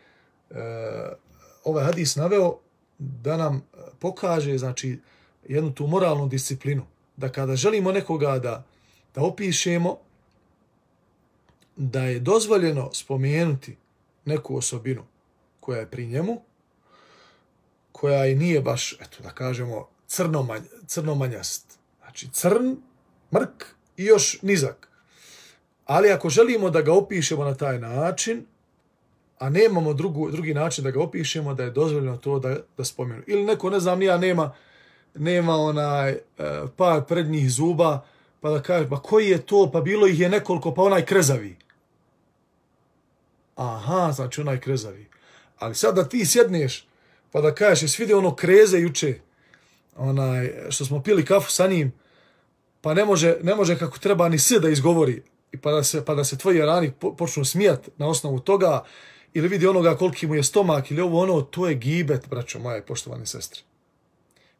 ovaj 1.64 1.86
hadis 1.86 2.16
naveo 2.16 2.58
da 2.98 3.38
nam 3.38 3.64
pokaže 4.00 4.58
znači 4.58 5.00
jednu 5.48 5.74
tu 5.74 5.88
moralnu 5.88 6.28
disciplinu 6.28 6.86
da 7.18 7.30
kada 7.30 7.56
želimo 7.56 7.92
nekoga 7.92 8.40
da 8.40 8.64
da 9.16 9.24
opišemo 9.24 9.98
da 11.78 12.02
je 12.02 12.20
dozvoljeno 12.20 12.90
spomenuti 12.94 13.78
neku 14.26 14.58
osobinu 14.58 15.04
koja 15.60 15.80
je 15.80 15.90
pri 15.90 16.08
njemu, 16.08 16.42
koja 17.92 18.26
i 18.26 18.36
nije 18.36 18.62
baš, 18.62 18.94
eto 18.94 19.24
da 19.24 19.30
kažemo, 19.30 19.88
crnomanj, 20.08 20.62
crnomanjast. 20.88 21.80
Znači 22.00 22.30
crn, 22.32 22.76
mrk 23.34 23.66
i 23.98 24.04
još 24.04 24.42
nizak. 24.42 24.88
Ali 25.86 26.12
ako 26.12 26.30
želimo 26.30 26.70
da 26.70 26.82
ga 26.82 26.94
opišemo 26.94 27.44
na 27.44 27.56
taj 27.56 27.80
način, 27.80 28.46
a 29.40 29.50
nemamo 29.50 29.94
drugu, 29.94 30.32
drugi 30.32 30.54
način 30.54 30.84
da 30.84 30.92
ga 30.92 31.02
opišemo, 31.02 31.54
da 31.54 31.64
je 31.64 31.72
dozvoljeno 31.72 32.18
to 32.18 32.40
da, 32.40 32.58
da 32.78 32.86
spomenu. 32.86 33.24
Ili 33.28 33.46
neko, 33.46 33.70
ne 33.70 33.80
znam, 33.80 34.00
nija 34.00 34.18
nema, 34.18 34.54
nema 35.16 35.56
onaj 35.56 36.12
e, 36.12 36.22
par 36.78 37.02
prednjih 37.08 37.52
zuba, 37.52 38.06
pa 38.42 38.50
da 38.50 38.62
kaže, 38.62 38.90
pa 38.90 39.02
koji 39.02 39.30
je 39.30 39.46
to, 39.46 39.70
pa 39.74 39.82
bilo 39.82 40.08
ih 40.08 40.20
je 40.20 40.30
nekoliko, 40.30 40.74
pa 40.74 40.82
onaj 40.82 41.06
krezavi. 41.06 41.58
Aha, 43.58 44.12
znači 44.16 44.42
onaj 44.42 44.60
krezavi. 44.60 45.08
Ali 45.60 45.76
sad 45.76 45.96
da 45.96 46.10
ti 46.10 46.26
sjedneš, 46.26 46.88
pa 47.32 47.42
da 47.42 47.56
kažeš, 47.56 47.82
jesi 47.82 48.02
vidio 48.02 48.18
ono 48.18 48.36
kreze 48.36 48.80
juče, 48.80 49.20
onaj, 49.96 50.54
što 50.70 50.86
smo 50.86 51.04
pili 51.04 51.26
kafu 51.26 51.52
sa 51.52 51.68
njim, 51.68 51.94
pa 52.82 52.94
ne 52.94 53.06
može, 53.06 53.38
ne 53.42 53.56
može 53.56 53.78
kako 53.78 54.00
treba 54.00 54.30
ni 54.30 54.40
sve 54.40 54.60
da 54.60 54.70
izgovori, 54.70 55.24
i 55.52 55.58
pa 55.58 55.72
da 55.72 55.84
se, 55.84 56.06
pa 56.06 56.16
da 56.16 56.24
se 56.24 56.38
tvoji 56.38 56.62
rani 56.62 56.92
počnu 57.18 57.46
smijat 57.46 57.90
na 57.98 58.08
osnovu 58.08 58.40
toga, 58.40 58.84
ili 59.34 59.48
vidi 59.48 59.68
onoga 59.68 59.98
koliki 59.98 60.28
mu 60.28 60.36
je 60.36 60.44
stomak, 60.44 60.92
ili 60.92 61.02
ovo 61.02 61.22
ono, 61.22 61.42
to 61.42 61.68
je 61.68 61.76
gibet, 61.76 62.30
braćo 62.30 62.60
moje, 62.60 62.86
poštovane 62.86 63.26
sestre. 63.26 63.62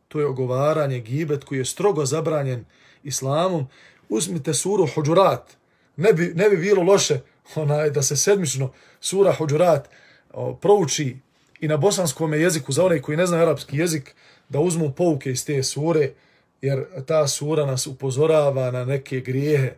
To 0.08 0.20
je 0.20 0.26
ogovaranje, 0.26 1.00
gibet 1.00 1.44
koji 1.44 1.60
je 1.60 1.66
strogo 1.66 2.06
zabranjen 2.06 2.66
islamom. 3.04 3.68
Uzmite 4.10 4.54
suru 4.54 4.88
Hođurat, 4.96 5.58
ne 5.96 6.14
bi, 6.14 6.34
ne 6.36 6.50
bi 6.50 6.58
bilo 6.58 6.84
loše 6.84 7.20
onaj, 7.56 7.90
da 7.90 8.02
se 8.02 8.18
sedmično 8.18 8.74
sura 9.00 9.32
Hođurat 9.32 9.90
prouči 10.62 11.18
i 11.60 11.68
na 11.68 11.78
bosanskom 11.78 12.34
jeziku, 12.34 12.72
za 12.72 12.86
one 12.86 13.02
koji 13.02 13.18
ne 13.18 13.26
znaju 13.26 13.44
arapski 13.44 13.78
jezik, 13.78 14.16
da 14.50 14.60
uzmu 14.60 14.92
pouke 14.92 15.32
iz 15.32 15.46
te 15.46 15.64
sure, 15.64 16.12
jer 16.62 16.86
ta 17.06 17.28
sura 17.28 17.66
nas 17.66 17.88
upozorava 17.88 18.72
na 18.72 18.86
neke 18.86 19.20
grijehe 19.20 19.76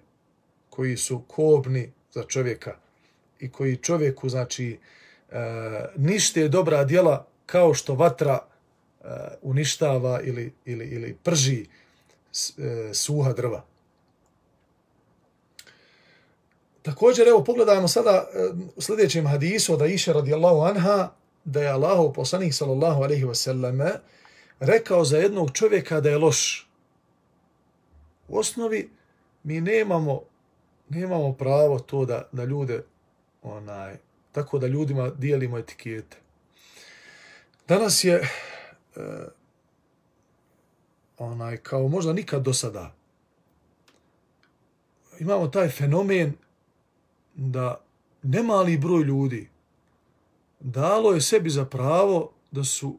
koji 0.70 0.98
su 0.98 1.22
kobni 1.28 1.92
za 2.14 2.24
čovjeka 2.24 2.76
i 3.40 3.50
koji 3.50 3.78
čovjeku, 3.78 4.30
znači, 4.30 4.78
e, 5.32 5.36
nište 5.96 6.48
dobra 6.48 6.84
djela 6.84 7.28
kao 7.46 7.74
što 7.74 7.96
vatra 7.96 8.40
e, 8.40 9.06
uništava 9.42 10.22
ili, 10.22 10.54
ili, 10.66 10.86
ili 10.86 11.18
prži 11.24 11.66
e, 11.66 12.94
suha 12.94 13.34
drva. 13.34 13.69
Također, 16.82 17.28
evo, 17.28 17.44
pogledajmo 17.44 17.88
sada 17.88 18.28
u 18.76 18.82
sljedećem 18.82 19.28
hadisu 19.28 19.78
da 19.78 19.86
iše 19.86 20.14
radijallahu 20.14 20.62
anha, 20.62 21.10
da 21.44 21.62
je 21.62 21.70
Allahov 21.70 22.14
poslanik 22.14 22.54
sallallahu 22.54 23.04
alaihi 23.04 23.26
wasallame 23.26 23.92
rekao 24.60 25.06
za 25.06 25.18
jednog 25.18 25.52
čovjeka 25.52 26.02
da 26.02 26.10
je 26.10 26.18
loš. 26.18 26.70
U 28.28 28.38
osnovi, 28.38 28.90
mi 29.44 29.62
nemamo, 29.62 30.22
nemamo 30.90 31.34
pravo 31.34 31.80
to 31.80 32.06
da, 32.06 32.30
da 32.32 32.44
ljude, 32.44 32.84
onaj, 33.42 33.98
tako 34.32 34.60
da 34.60 34.68
ljudima 34.68 35.10
dijelimo 35.10 35.58
etikete. 35.58 36.18
Danas 37.68 38.04
je, 38.04 38.20
uh, 38.96 39.04
onaj, 41.18 41.58
kao 41.58 41.88
možda 41.88 42.14
nikad 42.14 42.42
do 42.42 42.54
sada, 42.54 42.96
imamo 45.20 45.48
taj 45.48 45.70
fenomen 45.70 46.34
da 47.40 47.82
nemali 48.24 48.78
broj 48.78 49.04
ljudi 49.04 49.50
dalo 50.60 51.14
je 51.14 51.22
sebi 51.22 51.50
za 51.50 51.66
pravo 51.66 52.32
da 52.52 52.64
su 52.64 52.98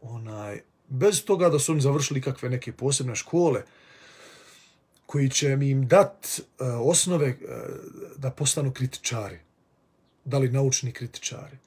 onaj 0.00 0.60
bez 0.88 1.24
toga 1.24 1.48
da 1.48 1.58
su 1.58 1.72
oni 1.72 1.80
završili 1.80 2.20
kakve 2.20 2.50
neke 2.50 2.72
posebne 2.72 3.14
škole 3.14 3.62
koji 5.06 5.30
će 5.30 5.56
mi 5.56 5.70
im 5.70 5.88
dat 5.88 6.40
uh, 6.40 6.66
osnove 6.80 7.28
uh, 7.28 7.36
da 8.16 8.30
postanu 8.30 8.72
kritičari. 8.72 9.38
Da 10.24 10.38
li 10.38 10.50
naučni 10.50 10.92
kritičari, 10.92 11.58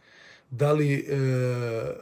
da 0.49 0.71
li 0.71 1.07
uh, 1.07 1.95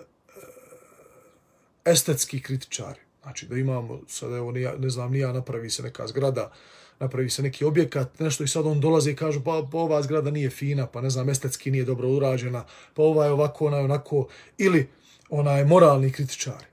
estetski 1.86 2.42
kritičari. 2.42 3.00
Znači 3.28 3.46
da 3.46 3.58
imamo, 3.58 4.00
sad 4.08 4.34
evo, 4.34 4.52
ne 4.52 4.74
ne 4.78 4.90
znam, 4.90 5.12
nija 5.12 5.32
napravi 5.32 5.70
se 5.70 5.84
neka 5.84 6.08
zgrada, 6.08 6.52
napravi 7.00 7.30
se 7.30 7.44
neki 7.44 7.66
objekat, 7.66 8.20
nešto 8.20 8.44
i 8.44 8.48
sad 8.48 8.66
on 8.66 8.80
dolazi 8.80 9.12
i 9.12 9.16
kaže 9.16 9.44
pa, 9.44 9.68
pa 9.72 9.78
ova 9.78 10.02
zgrada 10.02 10.32
nije 10.32 10.50
fina, 10.50 10.88
pa 10.88 11.02
ne 11.02 11.10
znam, 11.10 11.30
estetski 11.30 11.72
nije 11.72 11.84
dobro 11.84 12.10
urađena, 12.10 12.64
pa 12.94 13.02
ova 13.04 13.26
je 13.26 13.32
ovako, 13.32 13.66
ona 13.66 13.78
je 13.78 13.84
onako, 13.84 14.28
ili 14.58 14.90
ona 15.30 15.52
je 15.52 15.66
moralni 15.66 16.12
kritičari. 16.12 16.66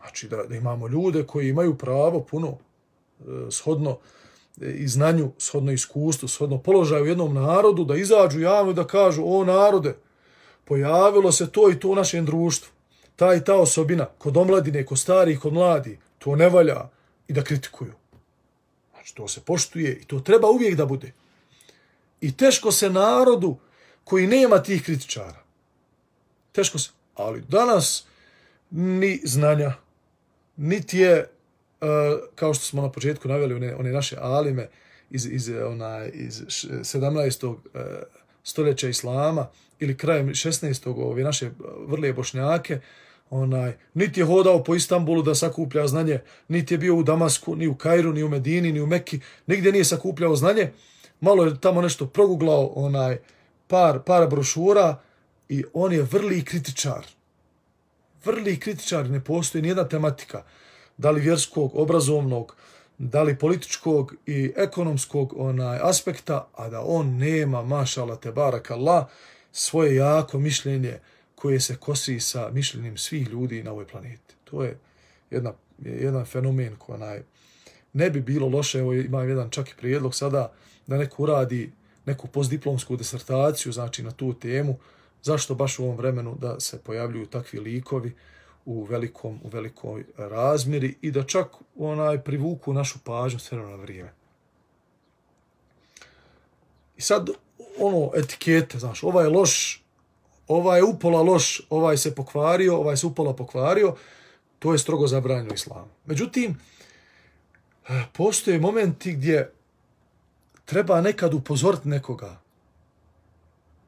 Znači 0.00 0.28
da, 0.28 0.36
da 0.36 0.54
imamo 0.54 0.88
ljude 0.88 1.24
koji 1.26 1.48
imaju 1.48 1.74
pravo 1.78 2.20
puno 2.20 2.48
e, 2.48 3.24
shodno 3.50 3.98
e, 4.60 4.70
i 4.70 4.88
znanju, 4.88 5.32
shodno 5.38 5.72
iskustvu, 5.72 6.28
shodno 6.28 6.58
položaju 6.58 7.04
u 7.04 7.08
jednom 7.08 7.34
narodu, 7.34 7.84
da 7.84 7.96
izađu 7.96 8.40
javno 8.40 8.70
i 8.70 8.74
da 8.74 8.86
kažu 8.86 9.22
o 9.26 9.44
narode, 9.44 9.96
pojavilo 10.64 11.32
se 11.32 11.50
to 11.50 11.70
i 11.70 11.80
to 11.80 11.88
u 11.88 11.94
našem 11.94 12.24
društvu. 12.24 12.77
Ta 13.18 13.34
i 13.34 13.44
ta 13.44 13.54
osobina, 13.54 14.06
kod 14.18 14.36
omladine, 14.36 14.84
kod 14.86 14.98
starih, 14.98 15.40
kod 15.40 15.52
mladi, 15.52 15.98
to 16.18 16.36
ne 16.36 16.48
valja 16.48 16.88
i 17.28 17.32
da 17.32 17.42
kritikuju. 17.44 17.92
Znači, 18.92 19.14
to 19.14 19.28
se 19.28 19.40
poštuje 19.40 19.92
i 19.92 20.04
to 20.04 20.20
treba 20.20 20.48
uvijek 20.50 20.74
da 20.74 20.86
bude. 20.86 21.12
I 22.20 22.36
teško 22.36 22.72
se 22.72 22.90
narodu 22.90 23.56
koji 24.04 24.26
nema 24.26 24.62
tih 24.62 24.84
kritičara. 24.84 25.42
Teško 26.52 26.78
se. 26.78 26.90
Ali 27.14 27.42
danas 27.48 28.06
ni 28.70 29.20
znanja, 29.24 29.72
niti 30.56 30.98
je, 30.98 31.12
e, 31.14 31.26
kao 32.34 32.54
što 32.54 32.64
smo 32.64 32.82
na 32.82 32.92
početku 32.92 33.28
naveli, 33.28 33.54
one, 33.54 33.74
one 33.74 33.92
naše 33.92 34.16
alime 34.20 34.68
iz, 35.10 35.26
iz, 35.26 35.50
ona, 35.66 36.06
iz 36.06 36.42
17. 36.42 37.56
E, 37.74 37.78
stoljeća 38.44 38.88
Islama 38.88 39.48
ili 39.78 39.96
krajem 39.96 40.28
16. 40.28 40.94
ove 40.96 41.22
naše 41.22 41.50
vrlije 41.86 42.12
bošnjake, 42.12 42.80
onaj, 43.30 43.72
niti 43.94 44.20
je 44.20 44.26
hodao 44.26 44.64
po 44.64 44.74
Istanbulu 44.74 45.22
da 45.22 45.34
sakuplja 45.34 45.86
znanje, 45.86 46.20
niti 46.48 46.74
je 46.74 46.78
bio 46.78 46.96
u 46.96 47.02
Damasku, 47.02 47.56
ni 47.56 47.66
u 47.66 47.74
Kairu, 47.74 48.12
ni 48.12 48.22
u 48.22 48.28
Medini, 48.28 48.72
ni 48.72 48.80
u 48.80 48.86
Mekki, 48.86 49.20
nigdje 49.46 49.72
nije 49.72 49.84
sakupljao 49.84 50.36
znanje, 50.36 50.72
malo 51.20 51.44
je 51.44 51.60
tamo 51.60 51.82
nešto 51.82 52.06
proguglao, 52.06 52.72
onaj, 52.74 53.18
par, 53.66 54.02
par 54.06 54.28
brošura 54.28 55.00
i 55.48 55.64
on 55.74 55.92
je 55.92 56.02
vrli 56.02 56.44
kritičar. 56.44 57.06
Vrli 58.24 58.60
kritičar, 58.60 59.10
ne 59.10 59.24
postoji 59.24 59.62
nijedna 59.62 59.88
tematika, 59.88 60.42
da 60.96 61.10
li 61.10 61.20
vjerskog, 61.20 61.70
obrazovnog, 61.74 62.56
da 62.98 63.22
li 63.22 63.38
političkog 63.38 64.14
i 64.26 64.52
ekonomskog 64.56 65.34
onaj 65.36 65.78
aspekta, 65.82 66.48
a 66.54 66.68
da 66.68 66.80
on 66.80 67.16
nema, 67.16 67.62
mašala 67.62 68.16
te 68.16 68.32
barak 68.32 68.70
Allah, 68.70 69.06
svoje 69.52 69.94
jako 69.94 70.38
mišljenje, 70.38 70.98
koje 71.38 71.60
se 71.60 71.76
kosi 71.76 72.20
sa 72.20 72.50
mišljenim 72.52 72.96
svih 72.96 73.28
ljudi 73.28 73.62
na 73.62 73.70
ovoj 73.70 73.86
planeti. 73.86 74.34
To 74.44 74.62
je 74.64 74.78
jedna, 75.30 75.52
jedan 75.78 76.24
fenomen 76.24 76.76
koji 76.76 76.94
onaj, 76.94 77.22
ne 77.92 78.10
bi 78.10 78.20
bilo 78.20 78.48
loše, 78.48 78.78
evo 78.78 78.94
imam 78.94 79.28
jedan 79.28 79.50
čak 79.50 79.70
i 79.70 79.76
prijedlog 79.76 80.14
sada, 80.14 80.52
da 80.86 80.96
neko 80.96 81.22
uradi 81.22 81.72
neku 82.06 82.26
postdiplomsku 82.26 82.96
disertaciju, 82.96 83.72
znači 83.72 84.02
na 84.02 84.10
tu 84.10 84.34
temu, 84.34 84.78
zašto 85.22 85.54
baš 85.54 85.78
u 85.78 85.84
ovom 85.84 85.96
vremenu 85.96 86.36
da 86.40 86.60
se 86.60 86.78
pojavljuju 86.78 87.26
takvi 87.26 87.60
likovi 87.60 88.14
u 88.64 88.84
velikom 88.84 89.40
u 89.44 89.48
velikoj 89.48 90.04
razmjeri 90.16 90.94
i 91.00 91.10
da 91.10 91.22
čak 91.22 91.46
onaj 91.76 92.22
privuku 92.24 92.72
našu 92.72 92.98
pažnju 93.04 93.38
sve 93.38 93.58
na 93.58 93.74
vrijeme. 93.74 94.12
I 96.96 97.00
sad 97.00 97.30
ono 97.78 98.10
etikete, 98.14 98.78
znaš, 98.78 99.02
ovaj 99.02 99.24
je 99.24 99.28
loš, 99.28 99.84
ovaj 100.48 100.78
je 100.78 100.84
upola 100.84 101.22
loš, 101.22 101.60
ovaj 101.70 101.96
se 101.96 102.14
pokvario, 102.14 102.76
ovaj 102.76 102.96
se 102.96 103.06
upola 103.06 103.32
pokvario, 103.36 103.94
to 104.58 104.72
je 104.72 104.78
strogo 104.78 105.06
zabranjeno 105.06 105.54
islamu. 105.54 105.88
Međutim, 106.06 106.58
postoje 108.12 108.58
momenti 108.58 109.12
gdje 109.12 109.52
treba 110.64 111.00
nekad 111.00 111.34
upozoriti 111.34 111.88
nekoga. 111.88 112.40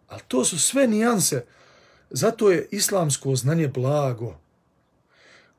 Ali 0.09 0.23
to 0.29 0.45
su 0.45 0.59
sve 0.59 0.87
nijanse. 0.87 1.45
Zato 2.11 2.51
je 2.51 2.69
islamsko 2.71 3.37
znanje 3.37 3.69
blago. 3.69 4.35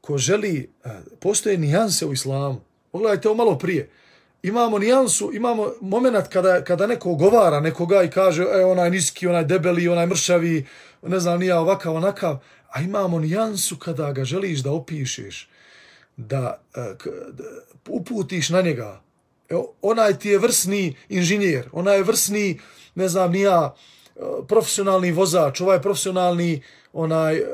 Ko 0.02 0.18
želi, 0.18 0.70
eh, 0.84 0.90
postoje 1.20 1.58
nijanse 1.58 2.06
u 2.06 2.14
islamu. 2.14 2.62
Pogledajte 2.92 3.30
ovo 3.30 3.38
malo 3.38 3.58
prije 3.58 3.90
imamo 4.44 4.80
nijansu, 4.80 5.32
imamo 5.34 5.72
moment 5.82 6.28
kada, 6.28 6.64
kada 6.64 6.88
neko 6.88 7.16
govara 7.16 7.60
nekoga 7.60 8.04
i 8.04 8.10
kaže 8.10 8.44
e, 8.44 8.66
onaj 8.66 8.90
niski, 8.90 9.28
onaj 9.28 9.46
debeli, 9.46 9.88
onaj 9.88 10.06
mršavi, 10.06 10.66
ne 11.02 11.20
znam, 11.20 11.40
nija 11.40 11.60
ovakav, 11.60 11.96
onakav, 11.96 12.38
a 12.70 12.82
imamo 12.82 13.20
nijansu 13.20 13.78
kada 13.78 14.12
ga 14.12 14.24
želiš 14.24 14.60
da 14.60 14.72
opišeš, 14.72 15.50
da, 16.18 16.62
e, 16.76 16.80
da 17.32 17.44
uputiš 17.90 18.50
na 18.50 18.62
njega. 18.62 19.02
Evo, 19.50 19.74
onaj 19.82 20.20
ti 20.20 20.30
je 20.30 20.40
vrsni 20.40 20.96
inženjer, 21.10 21.70
onaj 21.72 21.98
je 21.98 22.04
vrsni, 22.04 22.60
ne 22.96 23.10
znam, 23.10 23.32
nija 23.32 23.74
e, 24.16 24.20
profesionalni 24.48 25.12
vozač, 25.12 25.62
ovaj 25.62 25.82
profesionalni 25.82 26.64
onaj 26.94 27.38
e, 27.38 27.46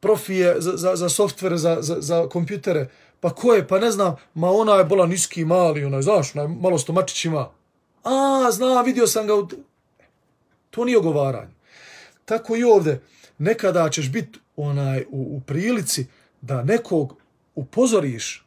profije 0.00 0.54
za, 0.58 0.76
za, 0.76 0.96
za 0.96 1.08
softvere, 1.08 1.56
za, 1.56 1.76
za, 1.80 1.96
za 2.00 2.28
kompjutere, 2.28 2.88
Pa 3.20 3.30
ko 3.34 3.54
je? 3.54 3.68
Pa 3.68 3.78
ne 3.78 3.90
znam, 3.90 4.16
ma 4.34 4.50
ona 4.50 4.74
je 4.74 4.84
bola 4.84 5.06
niski, 5.06 5.44
mali, 5.44 5.84
onaj, 5.84 6.02
znaš, 6.02 6.34
onaj, 6.34 6.48
malo 6.48 6.78
stomačić 6.78 7.24
ima. 7.24 7.50
A, 8.04 8.50
znam, 8.52 8.84
vidio 8.84 9.06
sam 9.06 9.26
ga 9.26 9.34
u... 9.34 9.48
To 10.70 10.84
nije 10.84 10.98
ogovaranje. 10.98 11.54
Tako 12.24 12.56
i 12.56 12.64
ovde, 12.64 13.00
nekada 13.38 13.90
ćeš 13.90 14.12
biti 14.12 14.38
onaj 14.56 15.00
u, 15.00 15.36
u 15.36 15.40
prilici 15.40 16.06
da 16.40 16.62
nekog 16.62 17.16
upozoriš 17.54 18.46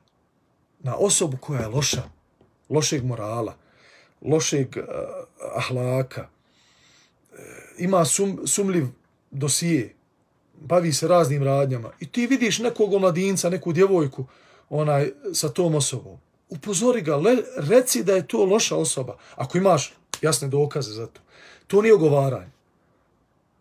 na 0.79 0.95
osobu 0.95 1.37
koja 1.37 1.61
je 1.61 1.67
loša, 1.67 2.03
lošeg 2.69 3.05
morala, 3.05 3.55
lošeg 4.21 4.67
uh, 4.77 4.83
ahlaka, 5.55 6.21
eh, 6.21 7.37
ima 7.77 8.05
sum, 8.05 8.39
sumljiv 8.45 8.85
dosije, 9.31 9.95
bavi 10.61 10.93
se 10.93 11.07
raznim 11.07 11.43
radnjama. 11.43 11.91
I 11.99 12.07
ti 12.07 12.27
vidiš 12.27 12.59
nekog 12.59 12.93
omladinca, 12.93 13.49
neku 13.49 13.73
djevojku, 13.73 14.25
onaj 14.69 15.11
sa 15.33 15.49
tom 15.49 15.75
osobom. 15.75 16.17
Upozori 16.49 17.01
ga, 17.01 17.15
le, 17.15 17.37
reci 17.57 18.03
da 18.03 18.13
je 18.13 18.27
to 18.27 18.45
loša 18.45 18.75
osoba. 18.75 19.17
Ako 19.35 19.57
imaš 19.57 19.93
jasne 20.21 20.47
dokaze 20.47 20.91
za 20.91 21.07
to. 21.07 21.21
To 21.67 21.81
nije 21.81 21.93
ogovaranje. 21.93 22.51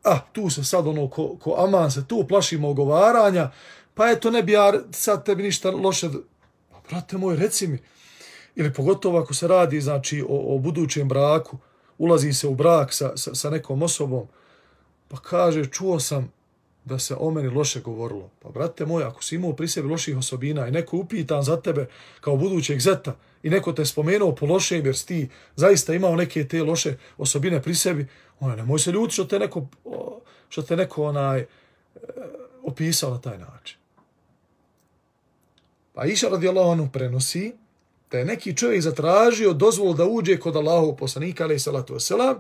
A, 0.05 0.19
tu 0.33 0.51
se 0.51 0.65
sad 0.65 0.87
ono, 0.87 1.09
ko, 1.11 1.37
ko 1.37 1.55
aman 1.59 1.91
se 1.91 2.07
tu 2.07 2.25
plašimo 2.29 2.69
ogovaranja, 2.69 3.51
pa 3.95 4.11
eto 4.11 4.31
ne 4.31 4.43
bi 4.43 4.53
ja 4.53 4.73
sad 4.93 5.25
tebi 5.25 5.43
ništa 5.43 5.71
loše... 5.71 6.09
Pa, 6.71 6.81
brate 6.89 7.19
moj, 7.19 7.37
reci 7.37 7.67
mi. 7.67 7.79
Ili 8.55 8.75
pogotovo 8.75 9.19
ako 9.19 9.35
se 9.35 9.49
radi, 9.49 9.81
znači, 9.81 10.23
o, 10.29 10.55
o 10.55 10.59
budućem 10.59 11.09
braku, 11.09 11.59
ulazi 11.99 12.33
se 12.33 12.49
u 12.49 12.55
brak 12.55 12.93
sa, 12.93 13.17
sa, 13.17 13.35
sa 13.35 13.51
nekom 13.51 13.83
osobom, 13.83 14.27
pa 15.09 15.17
kaže, 15.17 15.67
čuo 15.67 16.01
sam, 16.01 16.33
da 16.89 16.99
se 16.99 17.15
o 17.19 17.31
meni 17.31 17.49
loše 17.49 17.81
govorilo. 17.81 18.31
Pa, 18.43 18.49
brate 18.49 18.87
moj, 18.87 19.05
ako 19.05 19.23
si 19.23 19.35
imao 19.35 19.53
pri 19.53 19.69
sebi 19.69 19.89
loših 19.89 20.17
osobina 20.17 20.69
i 20.69 20.71
neko 20.71 20.97
upitan 20.97 21.43
za 21.43 21.61
tebe 21.61 21.87
kao 22.21 22.37
budućeg 22.37 22.81
zeta 22.81 23.17
i 23.43 23.51
neko 23.51 23.73
te 23.73 23.85
spomenuo 23.85 24.35
po 24.35 24.47
lošem 24.47 24.87
jer 24.87 24.97
ti 24.97 25.29
zaista 25.57 25.95
imao 25.95 26.17
neke 26.17 26.49
te 26.49 26.63
loše 26.63 26.97
osobine 27.19 27.63
pri 27.63 27.75
sebi, 27.75 28.07
ona, 28.41 28.57
nemoj 28.57 28.79
se 28.79 28.93
ljuti 28.93 29.15
što 29.15 29.25
te 29.25 29.39
neko, 29.39 29.67
što 30.49 30.63
te 30.63 30.77
neko 30.77 31.05
onaj, 31.05 31.41
e, 31.41 31.47
opisao 32.63 33.11
na 33.11 33.21
taj 33.21 33.39
način. 33.39 33.79
Pa 35.95 36.05
iša 36.05 36.29
radijallahu 36.29 36.71
anhu 36.71 36.89
prenosi 36.93 37.53
da 38.11 38.19
je 38.19 38.25
neki 38.25 38.57
čovjek 38.57 38.83
zatražio 38.83 39.53
dozvolu 39.53 39.95
da 39.95 40.05
uđe 40.07 40.39
kod 40.41 40.57
Allahov 40.57 40.97
poslanika, 40.97 41.45
ali 41.45 41.59
salatu 41.59 41.95
wasalam, 41.95 42.39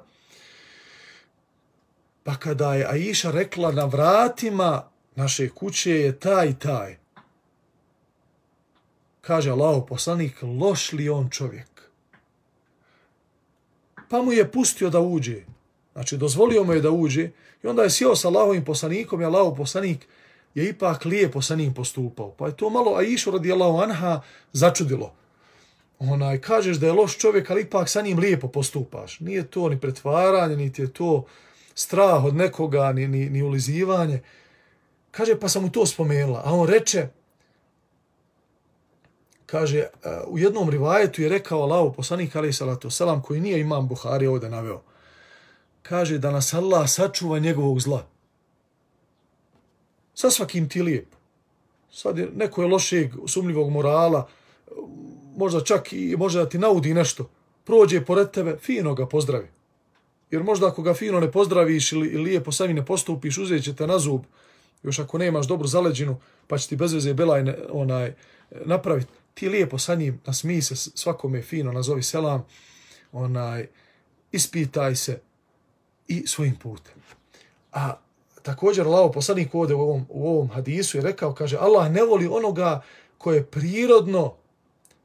Pa 2.29 2.37
kada 2.37 2.75
je 2.75 2.87
Aisha 2.87 3.31
rekla 3.31 3.73
na 3.73 3.85
vratima 3.85 4.85
naše 5.15 5.49
kuće 5.49 5.91
je 5.91 6.19
taj 6.19 6.49
i 6.49 6.55
taj, 6.55 6.97
kaže 9.21 9.51
Allaho 9.51 9.87
poslanik, 9.87 10.43
loš 10.43 10.93
li 10.93 11.09
on 11.09 11.31
čovjek? 11.31 11.91
Pa 14.11 14.23
mu 14.23 14.33
je 14.33 14.53
pustio 14.53 14.91
da 14.91 15.01
uđe. 15.01 15.45
Znači, 15.93 16.17
dozvolio 16.17 16.65
mu 16.65 16.73
je 16.73 16.81
da 16.81 16.91
uđe 16.91 17.31
i 17.63 17.67
onda 17.67 17.83
je 17.83 17.91
sjeo 17.91 18.17
sa 18.17 18.29
Allahovim 18.29 18.65
poslanikom 18.65 19.21
i 19.21 19.25
Allahov 19.25 19.57
poslanik 19.57 20.07
je 20.55 20.69
ipak 20.69 21.05
lijepo 21.05 21.43
sa 21.43 21.55
njim 21.55 21.75
postupao. 21.75 22.31
Pa 22.31 22.47
je 22.47 22.57
to 22.57 22.71
malo 22.71 22.97
Aisha 22.97 23.31
radijallahu 23.31 23.79
anha 23.79 24.21
začudilo. 24.53 25.15
Onaj, 25.99 26.41
kažeš 26.41 26.77
da 26.77 26.87
je 26.87 26.93
loš 26.93 27.19
čovjek, 27.19 27.51
ali 27.51 27.63
ipak 27.63 27.89
sa 27.89 28.03
njim 28.03 28.19
lijepo 28.19 28.49
postupaš. 28.49 29.21
Nije 29.21 29.47
to 29.47 29.69
ni 29.69 29.81
pretvaranje, 29.81 30.57
niti 30.57 30.83
je 30.83 30.93
to 30.93 31.25
strah 31.79 32.25
od 32.25 32.35
nekoga, 32.35 32.93
ni, 32.93 33.09
ni, 33.09 33.31
ni 33.31 33.43
ulizivanje. 33.43 34.21
Kaže, 35.11 35.39
pa 35.41 35.49
sam 35.49 35.63
mu 35.63 35.71
to 35.71 35.87
spomenula. 35.87 36.43
A 36.45 36.53
on 36.53 36.67
reče, 36.69 37.09
kaže, 39.47 39.79
e, 39.79 39.91
u 40.27 40.39
jednom 40.39 40.71
rivajetu 40.71 41.23
je 41.23 41.29
rekao 41.29 41.63
Allahu 41.63 41.93
poslanik 41.93 42.37
alaih 42.37 42.57
salatu 42.57 42.91
selam, 42.91 43.23
koji 43.23 43.41
nije 43.41 43.61
imam 43.61 43.89
Buhari 43.89 44.27
ovdje 44.27 44.51
naveo, 44.51 44.83
kaže 45.83 46.19
da 46.19 46.31
nas 46.31 46.55
Allah 46.55 46.89
sačuva 46.91 47.39
njegovog 47.39 47.81
zla. 47.81 48.07
Sa 50.15 50.31
svakim 50.31 50.69
ti 50.69 50.83
lijep. 50.83 51.15
Sad 51.91 52.19
je, 52.19 52.29
neko 52.35 52.63
je 52.63 52.69
lošeg, 52.69 53.13
sumljivog 53.27 53.71
morala, 53.71 54.29
možda 55.37 55.65
čak 55.65 55.93
i 55.93 56.17
može 56.19 56.39
da 56.39 56.49
ti 56.49 56.59
naudi 56.59 56.95
nešto, 56.95 57.31
prođe 57.65 58.05
pored 58.05 58.31
tebe, 58.31 58.59
fino 58.59 58.95
ga 58.95 59.07
pozdravi. 59.07 59.58
Jer 60.31 60.43
možda 60.43 60.67
ako 60.67 60.83
ga 60.83 60.95
fino 60.95 61.21
ne 61.21 61.33
pozdraviš 61.33 61.93
ili, 61.93 62.09
ili 62.09 62.23
lijepo 62.23 62.53
sami 62.53 62.75
ne 62.75 62.87
postupiš, 62.87 63.39
uzet 63.39 63.65
će 63.65 63.75
te 63.77 63.87
na 63.87 63.99
zub, 63.99 64.23
još 64.83 64.99
ako 64.99 65.19
nemaš 65.19 65.47
dobru 65.47 65.67
zaleđinu, 65.67 66.21
pa 66.47 66.59
će 66.59 66.69
ti 66.69 66.77
bez 66.77 66.93
veze 66.93 67.15
belaj 67.15 67.43
ne, 67.43 67.57
onaj, 67.71 68.15
napraviti. 68.65 69.13
Ti 69.35 69.49
lijepo 69.49 69.79
sa 69.79 69.95
njim, 69.95 70.21
nasmij 70.27 70.63
se 70.63 70.77
svakome 70.77 71.43
fino, 71.43 71.73
nazovi 71.73 72.03
selam, 72.03 72.47
onaj, 73.13 73.67
ispitaj 74.33 74.97
se 74.97 75.21
i 76.09 76.27
svojim 76.27 76.57
putem. 76.57 76.95
A 77.73 77.95
također 78.43 78.87
Allah 78.87 79.11
poslanik 79.15 79.55
ovdje 79.55 79.77
u 79.77 79.81
ovom, 79.81 80.07
u 80.09 80.29
ovom 80.29 80.49
hadisu 80.49 80.99
je 80.99 81.03
rekao, 81.03 81.35
kaže, 81.35 81.57
Allah 81.57 81.93
ne 81.93 82.03
voli 82.03 82.27
onoga 82.27 82.83
koje 83.19 83.37
je 83.37 83.45
prirodno 83.45 84.35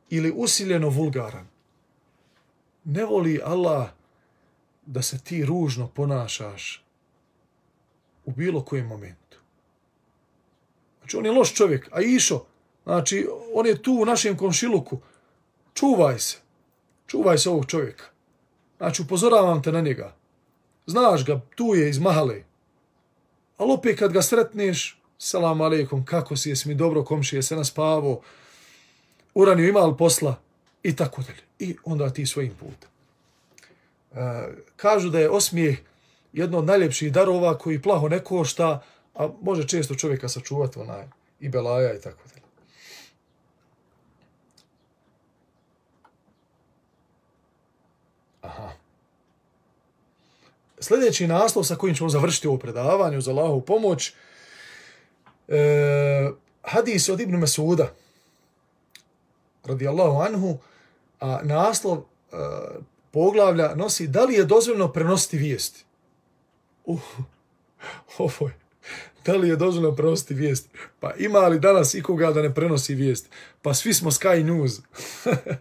ili 0.10 0.34
usiljeno 0.36 0.90
vulgaran. 0.90 1.48
Ne 2.84 3.06
voli 3.06 3.42
Allah 3.44 3.90
da 4.86 5.02
se 5.02 5.20
ti 5.20 5.46
ružno 5.46 5.88
ponašaš 5.88 6.84
u 8.26 8.32
bilo 8.32 8.62
kojem 8.62 8.88
momentu. 8.88 9.38
Znači, 11.00 11.18
on 11.18 11.26
je 11.26 11.32
loš 11.32 11.54
čovjek, 11.54 11.90
a 11.92 12.02
išo, 12.02 12.46
znači, 12.84 13.28
on 13.54 13.66
je 13.66 13.82
tu 13.82 13.94
u 14.02 14.06
našem 14.06 14.38
komšiluku. 14.38 15.00
Čuvaj 15.74 16.20
se. 16.20 16.38
Čuvaj 17.08 17.38
se 17.38 17.50
ovog 17.50 17.66
čovjeka. 17.66 18.06
Znači, 18.78 19.02
upozoravam 19.02 19.64
te 19.64 19.72
na 19.72 19.82
njega. 19.82 20.16
Znaš 20.86 21.26
ga, 21.26 21.42
tu 21.56 21.76
je 21.76 21.90
iz 21.90 22.00
mahale. 22.00 22.44
Ali 23.58 23.72
opet 23.72 24.00
kad 24.00 24.12
ga 24.12 24.22
sretneš, 24.22 25.02
salam 25.18 25.62
aleikum, 25.62 26.06
kako 26.06 26.38
si, 26.38 26.50
jesi 26.50 26.70
mi 26.70 26.76
dobro 26.76 27.04
komšije, 27.04 27.44
se 27.44 27.56
naspavo, 27.56 28.22
uranio 29.34 29.70
ima 29.70 29.80
li 29.80 29.98
posla 29.98 30.36
i 30.84 30.96
tako 30.96 31.22
dalje. 31.22 31.42
I 31.60 31.76
onda 31.84 32.10
ti 32.10 32.26
svojim 32.26 32.54
putem. 32.60 32.93
Kažu 34.76 35.10
da 35.10 35.20
je 35.20 35.30
osmijeh 35.30 35.78
jedno 36.34 36.58
od 36.58 36.66
najljepših 36.66 37.12
darova 37.14 37.58
koji 37.58 37.82
plaho 37.82 38.10
ne 38.10 38.24
košta, 38.24 38.82
a 39.16 39.30
može 39.42 39.68
često 39.68 39.96
čovjeka 39.96 40.30
sačuvati 40.30 40.80
onaj 40.80 41.04
i 41.40 41.50
belaja 41.50 41.94
i 41.94 42.02
tako 42.02 42.28
dalje. 42.28 42.44
Aha. 48.42 48.72
Sljedeći 50.80 51.28
naslov 51.28 51.64
sa 51.64 51.76
kojim 51.76 51.96
ćemo 51.96 52.10
završiti 52.10 52.48
ovo 52.48 52.58
predavanje 52.58 53.18
uz 53.18 53.28
Allahovu 53.28 53.62
pomoć, 53.62 54.14
e, 55.48 56.30
hadis 56.62 57.10
od 57.10 57.20
Ibn 57.20 57.36
Mesuda, 57.36 57.94
radijallahu 59.64 60.22
anhu, 60.22 60.58
a 61.20 61.40
naslov 61.44 61.98
e, 61.98 62.04
poglavlja 63.14 63.76
nosi 63.76 64.08
da 64.08 64.24
li 64.24 64.34
je 64.34 64.46
dozvoljeno 64.46 64.92
prenositi 64.92 65.38
vijesti. 65.38 65.86
Uh, 66.86 67.02
ovo 68.18 68.48
je. 68.48 68.56
Da 69.26 69.34
li 69.34 69.50
je 69.50 69.56
dozvoljeno 69.56 69.96
prenositi 69.96 70.34
vijesti? 70.34 70.70
Pa 71.00 71.14
ima 71.18 71.40
li 71.40 71.60
danas 71.60 71.94
ikoga 71.94 72.32
da 72.32 72.42
ne 72.42 72.54
prenosi 72.54 72.96
vijesti? 72.96 73.30
Pa 73.62 73.74
svi 73.74 73.94
smo 73.94 74.12
Sky 74.12 74.44
News. 74.44 74.80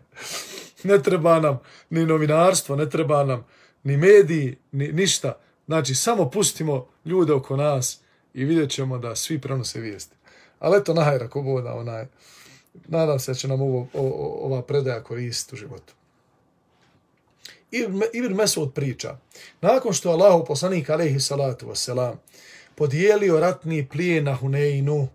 ne 0.91 1.03
treba 1.03 1.41
nam 1.41 1.59
ni 1.91 2.07
novinarstvo, 2.07 2.77
ne 2.77 2.91
treba 2.91 3.25
nam 3.25 3.47
ni 3.83 3.97
mediji, 3.97 4.57
ni 4.73 4.93
ništa. 4.93 5.39
Znači, 5.67 5.95
samo 5.95 6.31
pustimo 6.31 6.87
ljude 7.05 7.33
oko 7.33 7.57
nas 7.57 8.01
i 8.35 8.45
vidjet 8.45 8.71
ćemo 8.71 8.99
da 8.99 9.17
svi 9.17 9.41
prenose 9.41 9.81
vijesti. 9.81 10.17
Ali 10.59 10.79
eto, 10.79 10.95
nahajra, 10.95 11.29
ko 11.29 11.43
boda, 11.43 11.75
onaj, 11.75 12.07
nadam 12.89 13.19
se 13.19 13.31
da 13.31 13.35
će 13.35 13.49
nam 13.49 13.61
ovo, 13.61 13.87
o, 13.95 14.39
ova 14.43 14.63
predaja 14.63 15.03
koristiti 15.03 15.55
u 15.55 15.59
životu. 15.59 15.95
Ibn 18.12 18.35
Mesud 18.35 18.75
priča, 18.75 19.16
nakon 19.61 19.93
što 19.93 20.11
Allah 20.11 20.43
poslanik 20.47 20.91
alaihi 20.91 21.20
salatu 21.20 21.66
wasalam 21.66 22.14
podijelio 22.75 23.41
ratni 23.41 23.89
plijen 23.89 24.25
na 24.25 24.35
Huneinu, 24.35 25.09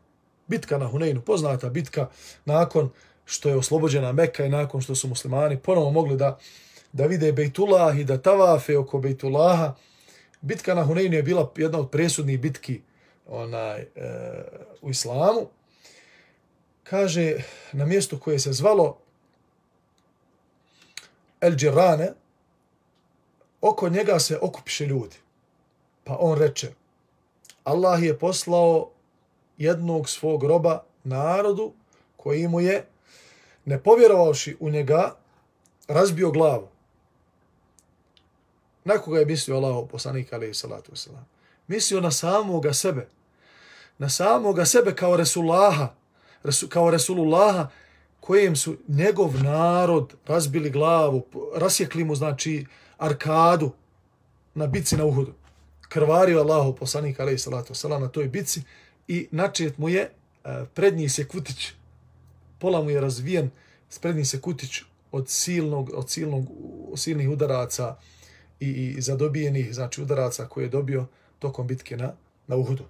bitka 0.48 0.78
na 0.78 0.88
Huneinu, 0.88 1.22
poznata 1.22 1.70
bitka 1.70 2.10
nakon 2.46 2.90
što 3.26 3.50
je 3.50 3.56
oslobođena 3.56 4.12
Mekka 4.12 4.46
i 4.46 4.50
nakon 4.50 4.82
što 4.82 4.96
su 4.96 5.08
muslimani 5.08 5.58
ponovo 5.58 5.92
mogli 5.92 6.18
da, 6.18 6.38
da 6.94 7.06
vide 7.06 7.32
Bejtullah 7.32 8.00
i 8.00 8.04
da 8.04 8.22
tavafe 8.22 8.78
oko 8.78 9.00
Bejtullaha, 9.00 9.76
bitka 10.42 10.76
na 10.76 10.84
Huneinu 10.84 11.16
je 11.16 11.24
bila 11.24 11.52
jedna 11.56 11.80
od 11.80 11.90
presudnih 11.90 12.40
bitki 12.40 12.82
onaj, 13.28 13.82
e, 13.82 13.88
u 14.82 14.90
islamu, 14.90 15.48
kaže 16.84 17.36
na 17.72 17.86
mjestu 17.86 18.20
koje 18.20 18.40
se 18.40 18.54
zvalo 18.54 18.98
El 21.42 21.56
Džirane, 21.56 22.14
oko 23.62 23.90
njega 23.90 24.20
se 24.20 24.40
okupiše 24.42 24.86
ljudi. 24.86 25.16
Pa 26.04 26.18
on 26.20 26.38
reče, 26.38 26.72
Allah 27.64 28.04
je 28.04 28.20
poslao 28.20 28.90
jednog 29.58 30.10
svog 30.10 30.44
roba 30.44 30.84
narodu 31.04 31.74
koji 32.18 32.48
mu 32.48 32.62
je, 32.62 32.86
ne 33.66 33.84
povjerovavši 33.84 34.58
u 34.60 34.70
njega, 34.70 35.16
razbio 35.88 36.32
glavu. 36.32 36.68
Na 38.86 38.98
koga 38.98 39.20
je 39.20 39.26
mislio 39.26 39.58
Allah, 39.58 39.88
poslanik 39.92 40.34
alaihi 40.34 40.54
salatu 40.54 40.92
wasalam? 40.92 41.24
Mislio 41.68 42.02
na 42.02 42.12
samoga 42.12 42.74
sebe. 42.74 43.08
Na 43.98 44.10
samoga 44.10 44.66
sebe 44.66 44.96
kao 44.96 45.18
Resulaha, 45.18 45.94
kao 46.70 46.90
Resulullaha, 46.92 47.68
kojem 48.20 48.56
su 48.56 48.78
njegov 48.88 49.44
narod 49.44 50.14
razbili 50.26 50.70
glavu, 50.70 51.26
rasjekli 51.56 52.04
mu, 52.04 52.16
znači, 52.16 52.66
arkadu 52.98 53.72
na 54.56 54.68
bici 54.68 54.98
na 54.98 55.06
Uhudu. 55.06 55.34
Krvario 55.90 56.40
Allahu 56.40 56.76
poslanik, 56.76 57.20
alaih 57.20 57.42
salatu 57.42 57.74
wasalam, 57.74 58.02
na 58.02 58.08
toj 58.08 58.28
bici 58.28 58.62
i 59.08 59.28
načet 59.32 59.78
mu 59.78 59.90
je 59.90 60.02
e, 60.02 60.66
prednji 60.74 61.10
se 61.10 61.28
kutić, 61.28 61.74
pola 62.60 62.82
mu 62.82 62.90
je 62.90 63.02
razvijen, 63.02 63.50
prednji 64.02 64.26
se 64.26 64.42
kutić 64.42 64.82
od 65.12 65.30
silnog, 65.30 65.90
od 65.94 66.10
silnog, 66.10 66.46
od 66.92 67.00
silnih 67.00 67.30
udaraca 67.30 67.96
i, 68.60 68.70
i 68.70 69.02
zadobijenih, 69.02 69.74
znači 69.74 70.02
udaraca 70.02 70.48
koje 70.48 70.66
je 70.66 70.70
dobio 70.70 71.06
tokom 71.40 71.68
bitke 71.68 71.98
na, 71.98 72.14
na 72.48 72.56
Uhudu. 72.56 72.84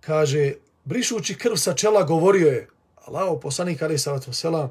Kaže, 0.00 0.52
brišući 0.84 1.34
krv 1.34 1.54
sa 1.56 1.74
čela, 1.74 2.02
govorio 2.02 2.48
je, 2.48 2.68
Allahu 3.04 3.40
poslanik 3.40 3.82
Ali 3.82 3.98
Salatu 3.98 4.32
Selam, 4.32 4.70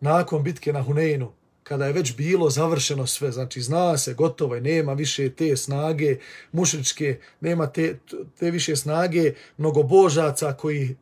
nakon 0.00 0.42
bitke 0.42 0.72
na 0.72 0.82
Huneinu, 0.82 1.32
kada 1.64 1.86
je 1.86 1.92
već 1.92 2.16
bilo 2.16 2.50
završeno 2.50 3.06
sve, 3.06 3.32
znači 3.32 3.62
zna 3.62 3.98
se, 3.98 4.14
gotovo 4.14 4.54
je, 4.54 4.60
nema 4.60 4.92
više 4.92 5.30
te 5.30 5.56
snage 5.56 6.16
mušričke, 6.52 7.18
nema 7.40 7.66
te, 7.66 7.98
te 8.38 8.50
više 8.50 8.76
snage 8.76 9.34
mnogobožaca 9.56 10.52
koji, 10.52 10.96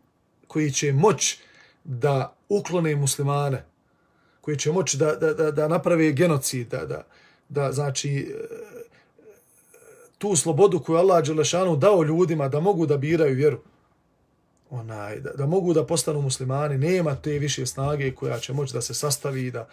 koji 0.47 0.71
će 0.71 0.93
moć 0.93 1.39
da 1.85 2.37
uklone 2.49 2.97
muslimane, 2.97 3.65
koji 4.41 4.57
će 4.57 4.73
moć 4.73 4.95
da, 4.95 5.15
da, 5.15 5.35
da, 5.35 5.51
da 5.51 5.69
naprave 5.69 6.13
genocid, 6.13 6.69
da, 6.69 6.87
da, 6.87 7.05
da 7.49 7.73
znači 7.73 8.11
e, 8.11 8.45
tu 10.19 10.37
slobodu 10.37 10.81
koju 10.81 10.97
Allah 10.97 11.25
Đelešanu 11.25 11.77
dao 11.77 12.03
ljudima 12.03 12.49
da 12.49 12.61
mogu 12.61 12.87
da 12.87 12.97
biraju 12.97 13.35
vjeru 13.35 13.61
onaj, 14.73 15.21
da, 15.21 15.31
da 15.31 15.47
mogu 15.47 15.75
da 15.75 15.87
postanu 15.87 16.23
muslimani, 16.23 16.79
nema 16.79 17.15
te 17.15 17.31
više 17.31 17.67
snage 17.67 18.15
koja 18.15 18.39
će 18.39 18.53
moći 18.53 18.73
da 18.73 18.81
se 18.81 18.95
sastavi, 18.95 19.51
da, 19.51 19.69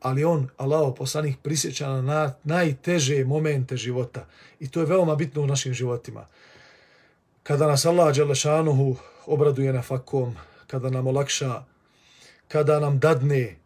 ali 0.00 0.24
on, 0.24 0.48
Allaho 0.56 0.94
poslanih 0.94 1.36
prisjeća 1.42 1.88
na 1.88 2.34
najteže 2.44 3.24
momente 3.24 3.76
života. 3.76 4.26
I 4.60 4.68
to 4.68 4.80
je 4.80 4.86
veoma 4.86 5.14
bitno 5.14 5.42
u 5.42 5.46
našim 5.46 5.74
životima. 5.74 6.26
Kada 7.42 7.66
nas 7.66 7.84
Allah 7.84 8.14
Đelešanuhu 8.14 8.96
obraduje 9.26 9.72
na 9.72 9.82
fakom, 9.82 10.36
kada 10.66 10.90
nam 10.90 11.06
olakša, 11.06 11.62
kada 12.48 12.80
nam 12.80 12.98
dadne, 12.98 13.56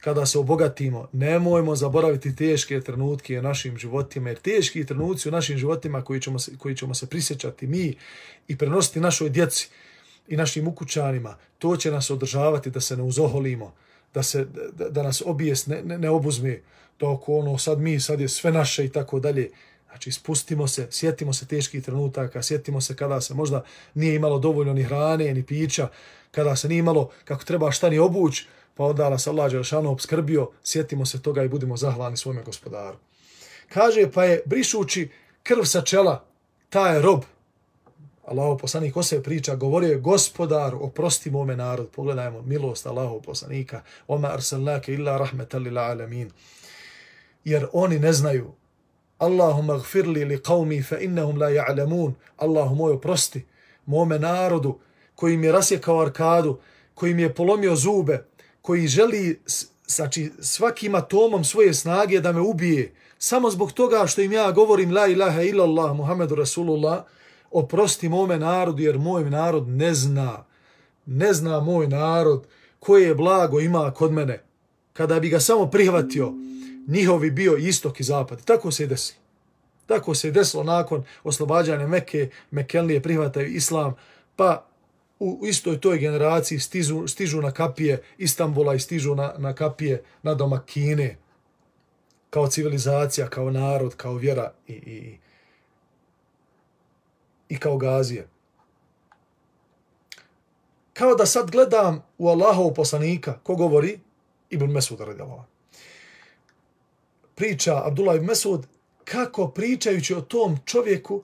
kada 0.00 0.26
se 0.26 0.38
obogatimo, 0.38 1.08
nemojmo 1.12 1.76
zaboraviti 1.76 2.36
teške 2.36 2.80
trenutke 2.80 3.38
u 3.38 3.42
našim 3.42 3.78
životima, 3.78 4.28
jer 4.28 4.38
teški 4.38 4.86
trenuci 4.86 5.28
u 5.28 5.32
našim 5.32 5.58
životima 5.58 6.02
koji 6.02 6.20
ćemo 6.20 6.38
se, 6.38 6.58
koji 6.58 6.76
ćemo 6.76 6.94
se 6.94 7.06
prisjećati 7.06 7.66
mi 7.66 7.94
i 8.48 8.58
prenositi 8.58 9.00
našoj 9.00 9.30
djeci, 9.30 9.70
i 10.28 10.36
našim 10.36 10.68
ukućanima, 10.68 11.36
to 11.58 11.76
će 11.76 11.90
nas 11.90 12.10
održavati 12.10 12.70
da 12.70 12.80
se 12.80 12.96
ne 12.96 13.02
uzoholimo, 13.02 13.72
da, 14.14 14.22
se, 14.22 14.46
da, 14.72 14.88
da 14.88 15.02
nas 15.02 15.22
obijes 15.26 15.66
ne, 15.66 15.82
ne, 15.82 15.98
ne 15.98 16.10
obuzme, 16.10 16.60
dok 16.98 17.28
ono 17.28 17.58
sad 17.58 17.80
mi, 17.80 18.00
sad 18.00 18.20
je 18.20 18.28
sve 18.28 18.52
naše 18.52 18.84
i 18.84 18.88
tako 18.88 19.20
dalje. 19.20 19.50
Znači, 19.88 20.12
spustimo 20.12 20.68
se, 20.68 20.86
sjetimo 20.90 21.32
se 21.32 21.46
teških 21.46 21.84
trenutaka, 21.84 22.42
sjetimo 22.42 22.80
se 22.80 22.96
kada 22.96 23.20
se 23.20 23.34
možda 23.34 23.64
nije 23.94 24.14
imalo 24.14 24.38
dovoljno 24.38 24.72
ni 24.72 24.82
hrane, 24.82 25.34
ni 25.34 25.42
pića, 25.42 25.88
kada 26.30 26.56
se 26.56 26.68
nije 26.68 26.78
imalo 26.78 27.10
kako 27.24 27.44
treba 27.44 27.72
šta 27.72 27.90
ni 27.90 27.98
obuć, 27.98 28.42
pa 28.74 28.84
onda 28.84 29.10
nas 29.10 29.26
Allah 29.26 29.50
Đelšanu 29.50 29.90
obskrbio, 29.90 30.50
sjetimo 30.64 31.06
se 31.06 31.22
toga 31.22 31.42
i 31.42 31.48
budimo 31.48 31.76
zahvalni 31.76 32.16
svome 32.16 32.42
gospodaru. 32.42 32.96
Kaže, 33.68 34.10
pa 34.14 34.24
je 34.24 34.42
brišući 34.46 35.08
krv 35.42 35.64
sa 35.64 35.80
čela, 35.80 36.24
taj 36.68 37.02
rob, 37.02 37.22
Allahov 38.24 38.56
poslanik 38.58 38.96
o 38.96 39.02
se 39.02 39.22
priča, 39.22 39.56
govorio 39.56 39.90
je 39.90 39.98
gospodar, 39.98 40.74
oprosti 40.74 41.30
mome 41.30 41.56
narod. 41.56 41.88
Pogledajmo 41.88 42.42
milost 42.42 42.86
Allahov 42.86 43.20
poslanika. 43.20 43.82
Oma 44.08 44.28
arsallake 44.28 44.94
illa 44.94 45.18
rahmetan 45.18 45.62
lil 45.62 45.78
alamin. 45.78 46.30
Jer 47.44 47.66
oni 47.72 47.98
ne 47.98 48.12
znaju. 48.12 48.52
Allahumma 49.18 49.78
gfirli 49.78 50.24
li 50.24 50.38
qavmi 50.38 50.82
fa 50.82 50.98
innahum 50.98 51.38
la 51.38 51.50
ja'lamun. 51.50 52.12
Allahu 52.36 52.74
moj 52.74 52.92
oprosti 52.92 53.46
mome 53.86 54.18
narodu 54.18 54.78
koji 55.14 55.36
mi 55.36 55.46
je 55.46 55.52
rasjekao 55.52 56.00
arkadu, 56.00 56.58
koji 56.94 57.14
mi 57.14 57.22
je 57.22 57.34
polomio 57.34 57.76
zube, 57.76 58.24
koji 58.62 58.86
želi 58.86 59.40
znači, 59.86 60.30
svakim 60.40 60.94
atomom 60.94 61.44
svoje 61.44 61.74
snage 61.74 62.20
da 62.20 62.32
me 62.32 62.40
ubije, 62.40 62.94
samo 63.18 63.50
zbog 63.50 63.72
toga 63.72 64.06
što 64.06 64.20
im 64.20 64.32
ja 64.32 64.52
govorim 64.52 64.94
la 64.94 65.06
ilaha 65.06 65.42
illallah 65.42 65.96
Muhammedu 65.96 66.34
Rasulullah, 66.34 67.04
oprosti 67.52 68.08
mome 68.08 68.38
narodu, 68.38 68.82
jer 68.82 68.98
moj 68.98 69.30
narod 69.30 69.68
ne 69.68 69.94
zna, 69.94 70.44
ne 71.06 71.32
zna 71.32 71.60
moj 71.60 71.88
narod 71.88 72.46
koje 72.78 73.14
blago 73.14 73.60
ima 73.60 73.90
kod 73.90 74.12
mene. 74.12 74.42
Kada 74.92 75.20
bi 75.20 75.28
ga 75.28 75.40
samo 75.40 75.66
prihvatio, 75.66 76.32
njihovi 76.86 77.30
bio 77.30 77.56
istok 77.56 78.00
i 78.00 78.04
zapad. 78.04 78.44
Tako 78.44 78.70
se 78.70 78.82
je 78.82 78.86
desilo. 78.86 79.22
Tako 79.86 80.14
se 80.14 80.28
je 80.28 80.32
desilo 80.32 80.64
nakon 80.64 81.04
oslobađanja 81.24 81.86
Mekke, 81.86 82.30
Mekelnije 82.50 83.02
prihvataju 83.02 83.46
islam, 83.46 83.94
pa 84.36 84.66
u 85.18 85.46
istoj 85.46 85.80
toj 85.80 85.98
generaciji 85.98 86.58
stižu, 86.58 87.08
stižu 87.08 87.40
na 87.40 87.50
kapije 87.50 88.02
Istambula 88.18 88.74
i 88.74 88.80
stižu 88.80 89.14
na, 89.14 89.34
na 89.38 89.54
kapije 89.54 90.02
na 90.22 90.34
doma 90.34 90.62
Kine 90.66 91.16
kao 92.30 92.46
civilizacija, 92.46 93.28
kao 93.28 93.50
narod, 93.50 93.94
kao 93.96 94.14
vjera 94.14 94.52
i, 94.66 94.72
i, 94.72 94.76
i 94.76 95.18
kao 97.58 97.76
gazije. 97.76 98.28
Kao 100.92 101.14
da 101.14 101.26
sad 101.26 101.50
gledam 101.50 102.02
u 102.18 102.28
Allahov 102.28 102.74
poslanika, 102.74 103.38
ko 103.42 103.54
govori? 103.54 104.00
Ibn 104.50 104.72
Mesud 104.72 105.00
radijallahu. 105.00 105.44
Priča 107.34 107.82
Abdullah 107.86 108.16
ibn 108.16 108.26
Mesud 108.26 108.66
kako 109.04 109.48
pričajući 109.48 110.14
o 110.14 110.20
tom 110.20 110.58
čovjeku 110.64 111.22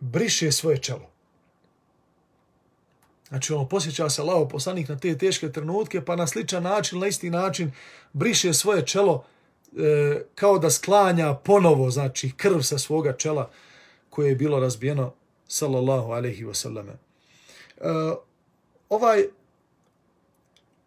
briše 0.00 0.52
svoje 0.52 0.78
čelo. 0.82 1.10
Znači, 3.28 3.52
ono, 3.52 3.68
posjeća 3.68 4.10
se 4.10 4.22
Allahov 4.22 4.48
poslanik 4.48 4.88
na 4.88 4.98
te 4.98 5.18
teške 5.18 5.52
trenutke, 5.52 6.04
pa 6.04 6.16
na 6.16 6.26
sličan 6.26 6.62
način, 6.62 6.98
na 6.98 7.06
isti 7.06 7.30
način, 7.30 7.72
briše 8.12 8.54
svoje 8.54 8.86
čelo 8.86 9.24
e, 9.76 10.22
kao 10.34 10.58
da 10.58 10.70
sklanja 10.70 11.34
ponovo, 11.34 11.90
znači, 11.90 12.32
krv 12.36 12.60
sa 12.60 12.78
svoga 12.78 13.12
čela 13.12 13.50
koje 14.18 14.28
je 14.28 14.34
bilo 14.34 14.60
razbijeno 14.60 15.12
sallallahu 15.48 16.10
alaihi 16.12 16.44
wa 16.44 16.54
sallam. 16.54 16.86
Uh, 16.88 16.94
e, 17.76 18.14
ovaj, 18.88 19.24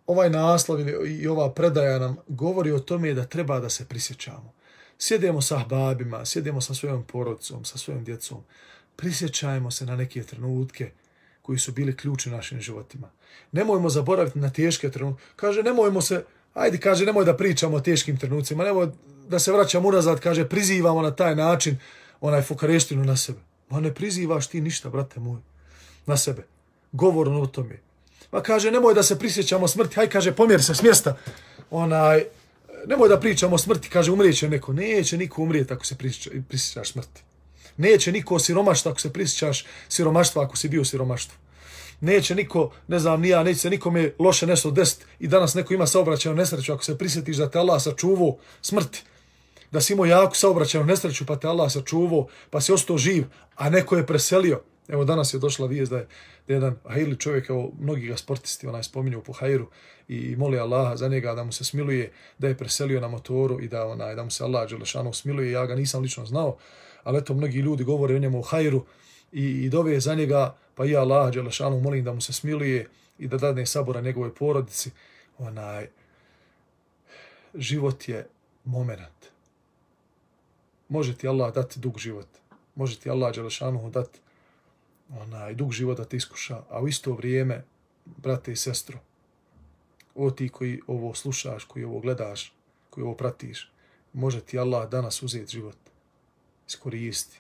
ovaj 0.08 0.30
naslov 0.30 0.80
i 1.08 1.28
ova 1.28 1.54
predaja 1.54 2.00
nam 2.00 2.18
govori 2.28 2.72
o 2.72 2.80
tome 2.80 3.14
da 3.14 3.26
treba 3.26 3.60
da 3.60 3.70
se 3.70 3.86
prisjećamo. 3.86 4.54
Sjedemo 5.00 5.42
sa 5.42 5.58
ahbabima, 5.58 6.26
sjedemo 6.26 6.62
sa 6.62 6.74
svojom 6.74 7.04
porodcom, 7.04 7.66
sa 7.66 7.78
svojom 7.78 8.04
djecom. 8.04 8.44
Prisjećajmo 8.96 9.72
se 9.72 9.86
na 9.86 9.96
neke 9.96 10.24
trenutke 10.24 10.92
koji 11.42 11.60
su 11.60 11.72
bili 11.72 11.98
ključni 11.98 12.32
našim 12.32 12.62
životima. 12.62 13.10
Nemojmo 13.52 13.90
zaboraviti 13.90 14.40
na 14.40 14.50
teške 14.50 14.92
trenutke. 14.92 15.24
Kaže, 15.36 15.64
nemojmo 15.64 16.02
se, 16.02 16.26
ajde, 16.54 16.78
kaže, 16.78 17.06
nemoj 17.06 17.26
da 17.26 17.38
pričamo 17.38 17.78
o 17.78 17.82
teškim 17.82 18.18
trenucima, 18.18 18.64
nemoj 18.64 18.88
da 19.28 19.40
se 19.40 19.52
vraćamo 19.52 19.88
unazad, 19.88 20.20
kaže, 20.20 20.50
prizivamo 20.50 21.02
na 21.02 21.16
taj 21.16 21.36
način 21.36 21.78
onaj 22.22 22.42
fukareštinu 22.42 23.04
na 23.04 23.18
sebe. 23.18 23.40
Ma 23.70 23.80
ne 23.80 23.94
prizivaš 23.94 24.48
ti 24.48 24.62
ništa, 24.62 24.90
brate 24.90 25.20
moj, 25.20 25.40
na 26.06 26.18
sebe. 26.18 26.46
Govor 26.92 27.30
o 27.30 27.48
tome. 27.48 27.80
Ma 28.32 28.42
kaže, 28.42 28.72
nemoj 28.72 28.94
da 28.94 29.04
se 29.04 29.20
prisjećamo 29.20 29.68
smrti, 29.68 29.96
haj 29.96 30.10
kaže, 30.10 30.32
pomjer 30.32 30.64
se 30.64 30.76
s 30.76 30.82
mjesta. 30.82 31.18
Onaj, 31.72 32.24
nemoj 32.88 33.10
da 33.10 33.20
pričamo 33.20 33.56
o 33.56 33.58
smrti, 33.58 33.90
kaže, 33.90 34.12
umrijeće 34.12 34.50
neko. 34.50 34.74
Neće 34.74 35.18
niko 35.18 35.42
umrijeti 35.42 35.74
ako 35.74 35.86
se 35.86 35.96
prisjećaš 36.50 36.92
smrti. 36.92 37.22
Neće 37.78 38.12
niko 38.12 38.40
siromaštva 38.40 38.92
ako 38.92 39.02
se 39.02 39.14
prisjećaš 39.14 39.66
siromaštva 39.90 40.44
ako 40.44 40.58
si 40.58 40.70
bio 40.70 40.86
siromaštvo. 40.86 41.36
Neće 42.02 42.36
niko, 42.36 42.72
ne 42.88 43.00
znam, 43.00 43.22
nija, 43.22 43.44
neće 43.44 43.60
se 43.60 43.70
nikome 43.70 44.12
loše 44.20 44.48
nešto 44.48 44.72
desiti 44.72 45.06
i 45.20 45.28
danas 45.28 45.54
neko 45.54 45.74
ima 45.74 45.88
saobraćaju 45.88 46.36
nesreću 46.36 46.74
ako 46.74 46.84
se 46.84 46.98
prisjetiš 46.98 47.38
da 47.38 47.50
te 47.50 47.60
Allah 47.60 47.82
sačuvao 47.82 48.38
smrti 48.62 49.04
da 49.72 49.82
si 49.82 49.94
imao 49.94 50.06
jako 50.06 50.36
saobraćenu 50.36 50.86
nesreću, 50.86 51.26
pa 51.26 51.36
te 51.36 51.48
Allah 51.48 51.72
sačuvao, 51.72 52.28
pa 52.50 52.62
si 52.62 52.72
ostao 52.72 52.98
živ, 52.98 53.26
a 53.56 53.70
neko 53.70 53.98
je 53.98 54.06
preselio. 54.06 54.62
Evo 54.88 55.06
danas 55.06 55.34
je 55.34 55.40
došla 55.40 55.68
vijest 55.68 55.92
da 55.92 55.98
je, 55.98 56.08
da 56.48 56.54
je 56.54 56.56
jedan 56.56 56.76
hajli 56.88 57.20
čovjek, 57.20 57.50
evo 57.50 57.72
mnogi 57.80 58.08
ga 58.08 58.18
sportisti 58.18 58.68
onaj 58.68 58.84
spominju 58.84 59.22
po 59.22 59.34
hajru 59.34 59.68
i 60.08 60.36
moli 60.36 60.60
Allaha 60.60 60.96
za 60.96 61.08
njega 61.08 61.36
da 61.36 61.44
mu 61.44 61.52
se 61.52 61.64
smiluje, 61.64 62.12
da 62.38 62.48
je 62.48 62.58
preselio 62.58 63.00
na 63.00 63.08
motoru 63.08 63.62
i 63.62 63.68
da 63.68 63.86
onaj 63.88 64.16
da 64.16 64.24
mu 64.24 64.32
se 64.32 64.44
Allah 64.44 64.70
Đelešanu 64.70 65.14
smiluje. 65.14 65.52
Ja 65.52 65.66
ga 65.66 65.76
nisam 65.76 66.02
lično 66.02 66.26
znao, 66.26 66.58
ali 67.04 67.18
eto 67.18 67.34
mnogi 67.34 67.60
ljudi 67.60 67.84
govore 67.84 68.16
o 68.16 68.20
njemu 68.20 68.40
u 68.40 68.42
hajru 68.42 68.86
i, 69.32 69.46
i 69.46 69.70
dove 69.70 70.00
za 70.00 70.16
njega, 70.16 70.56
pa 70.76 70.86
i 70.86 70.96
Allah 70.96 71.34
Đelešanu 71.34 71.80
molim 71.80 72.04
da 72.04 72.14
mu 72.14 72.22
se 72.22 72.34
smiluje 72.34 72.88
i 73.20 73.28
da 73.28 73.38
dadne 73.38 73.66
sabora 73.66 74.02
njegovoj 74.02 74.36
porodici. 74.36 74.92
Onaj, 75.38 75.88
život 77.54 78.10
je 78.10 78.28
moment 78.66 79.32
može 80.92 81.16
ti 81.18 81.28
Allah 81.28 81.54
dati 81.54 81.80
dug 81.80 82.00
život. 82.00 82.28
Može 82.76 83.00
ti 83.00 83.10
Allah 83.10 83.36
Đelešanuhu 83.36 83.90
dati 83.90 84.20
onaj 85.10 85.54
dug 85.54 85.72
život 85.72 85.98
da 85.98 86.06
te 86.06 86.18
iskuša, 86.18 86.64
a 86.70 86.82
u 86.82 86.88
isto 86.88 87.14
vrijeme, 87.14 87.64
brate 88.06 88.52
i 88.52 88.56
sestro, 88.56 89.00
o 90.16 90.32
ti 90.32 90.50
koji 90.50 90.82
ovo 90.88 91.14
slušaš, 91.14 91.64
koji 91.64 91.86
ovo 91.86 92.00
gledaš, 92.00 92.54
koji 92.90 93.04
ovo 93.04 93.16
pratiš, 93.16 93.72
može 94.14 94.42
ti 94.42 94.60
Allah 94.60 94.90
danas 94.90 95.24
uzeti 95.24 95.52
život, 95.52 95.78
iskoristi, 96.68 97.40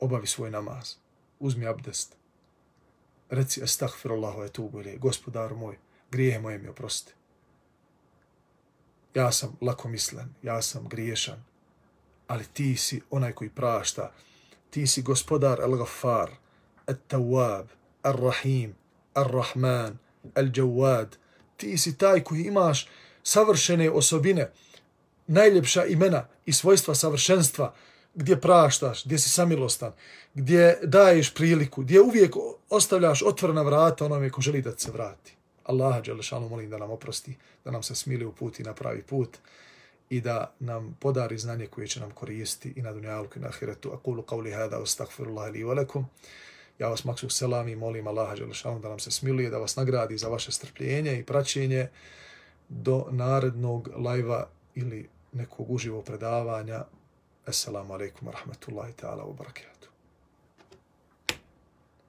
obavi 0.00 0.26
svoj 0.26 0.50
namaz, 0.50 0.94
uzmi 1.38 1.66
abdest, 1.66 2.16
reci 3.30 3.62
estahfirullahu 3.62 4.42
etubu 4.42 4.80
ili 4.80 4.98
gospodar 4.98 5.54
moj, 5.54 5.78
grijehe 6.10 6.38
moje 6.38 6.58
mi 6.58 6.68
oprosti. 6.68 7.12
Ja 9.14 9.32
sam 9.32 9.56
lakomislen, 9.60 10.34
ja 10.42 10.62
sam 10.62 10.88
griješan, 10.88 11.49
ali 12.30 12.44
ti 12.52 12.76
si 12.76 13.00
onaj 13.10 13.32
koji 13.32 13.50
prašta. 13.50 14.12
Ti 14.70 14.86
si 14.86 15.02
gospodar 15.02 15.58
Al-Ghaffar, 15.60 16.30
Al-Tawwab, 16.86 17.64
Al-Rahim, 18.02 18.74
Al-Rahman, 19.14 19.98
Al-Jawad. 20.34 21.06
Ti 21.56 21.78
si 21.78 21.98
taj 21.98 22.22
koji 22.24 22.42
imaš 22.42 22.88
savršene 23.22 23.90
osobine, 23.90 24.50
najljepša 25.26 25.84
imena 25.84 26.26
i 26.46 26.52
svojstva 26.52 26.94
savršenstva, 26.94 27.74
gdje 28.14 28.40
praštaš, 28.40 29.04
gdje 29.04 29.18
si 29.18 29.28
samilostan, 29.28 29.92
gdje 30.34 30.78
daješ 30.82 31.34
priliku, 31.34 31.82
gdje 31.82 32.00
uvijek 32.00 32.36
ostavljaš 32.68 33.22
otvorena 33.22 33.62
vrata 33.62 34.04
onome 34.04 34.30
ko 34.30 34.40
želi 34.40 34.62
da 34.62 34.78
se 34.78 34.90
vrati. 34.90 35.34
Allaha, 35.64 36.00
Đelešanu, 36.00 36.48
molim 36.48 36.70
da 36.70 36.78
nam 36.78 36.90
oprosti, 36.90 37.36
da 37.64 37.70
nam 37.70 37.82
se 37.82 37.94
smili 37.94 38.24
u 38.24 38.32
put 38.32 38.60
i 38.60 38.62
na 38.62 38.74
pravi 38.74 39.02
put 39.02 39.38
i 40.10 40.20
da 40.20 40.54
nam 40.60 40.96
podari 41.00 41.38
znanje 41.38 41.66
koje 41.66 41.88
će 41.88 42.00
nam 42.00 42.10
koristiti 42.10 42.80
i 42.80 42.82
na 42.82 42.92
dunjalku 42.92 43.38
i 43.38 43.42
na 43.42 43.48
ahiretu. 43.48 43.90
Aqulu 43.90 44.22
qavli 44.22 44.52
hada, 44.52 44.82
astaghfirullah 44.82 45.52
li 45.52 45.64
wa 45.64 45.76
lakum. 45.76 46.06
Ja 46.78 46.88
vas 46.88 47.04
maksu 47.04 47.28
selam 47.28 47.68
i 47.68 47.76
molim 47.76 48.06
Allaha 48.06 48.34
Đelešanu 48.34 48.78
da 48.78 48.88
nam 48.88 48.98
se 48.98 49.10
smiluje, 49.10 49.50
da 49.50 49.58
vas 49.58 49.76
nagradi 49.76 50.18
za 50.18 50.28
vaše 50.28 50.52
strpljenje 50.52 51.18
i 51.18 51.24
praćenje 51.24 51.88
do 52.68 53.06
narednog 53.10 53.88
lajva 53.96 54.48
ili 54.74 55.08
nekog 55.32 55.70
uživo 55.70 56.02
predavanja. 56.02 56.84
Assalamu 57.46 57.94
alaikum 57.94 58.28
wa 58.28 58.32
rahmatullahi 58.32 58.92
ta'ala 58.92 59.24
wa 59.24 59.36
barakatuh. 59.36 59.69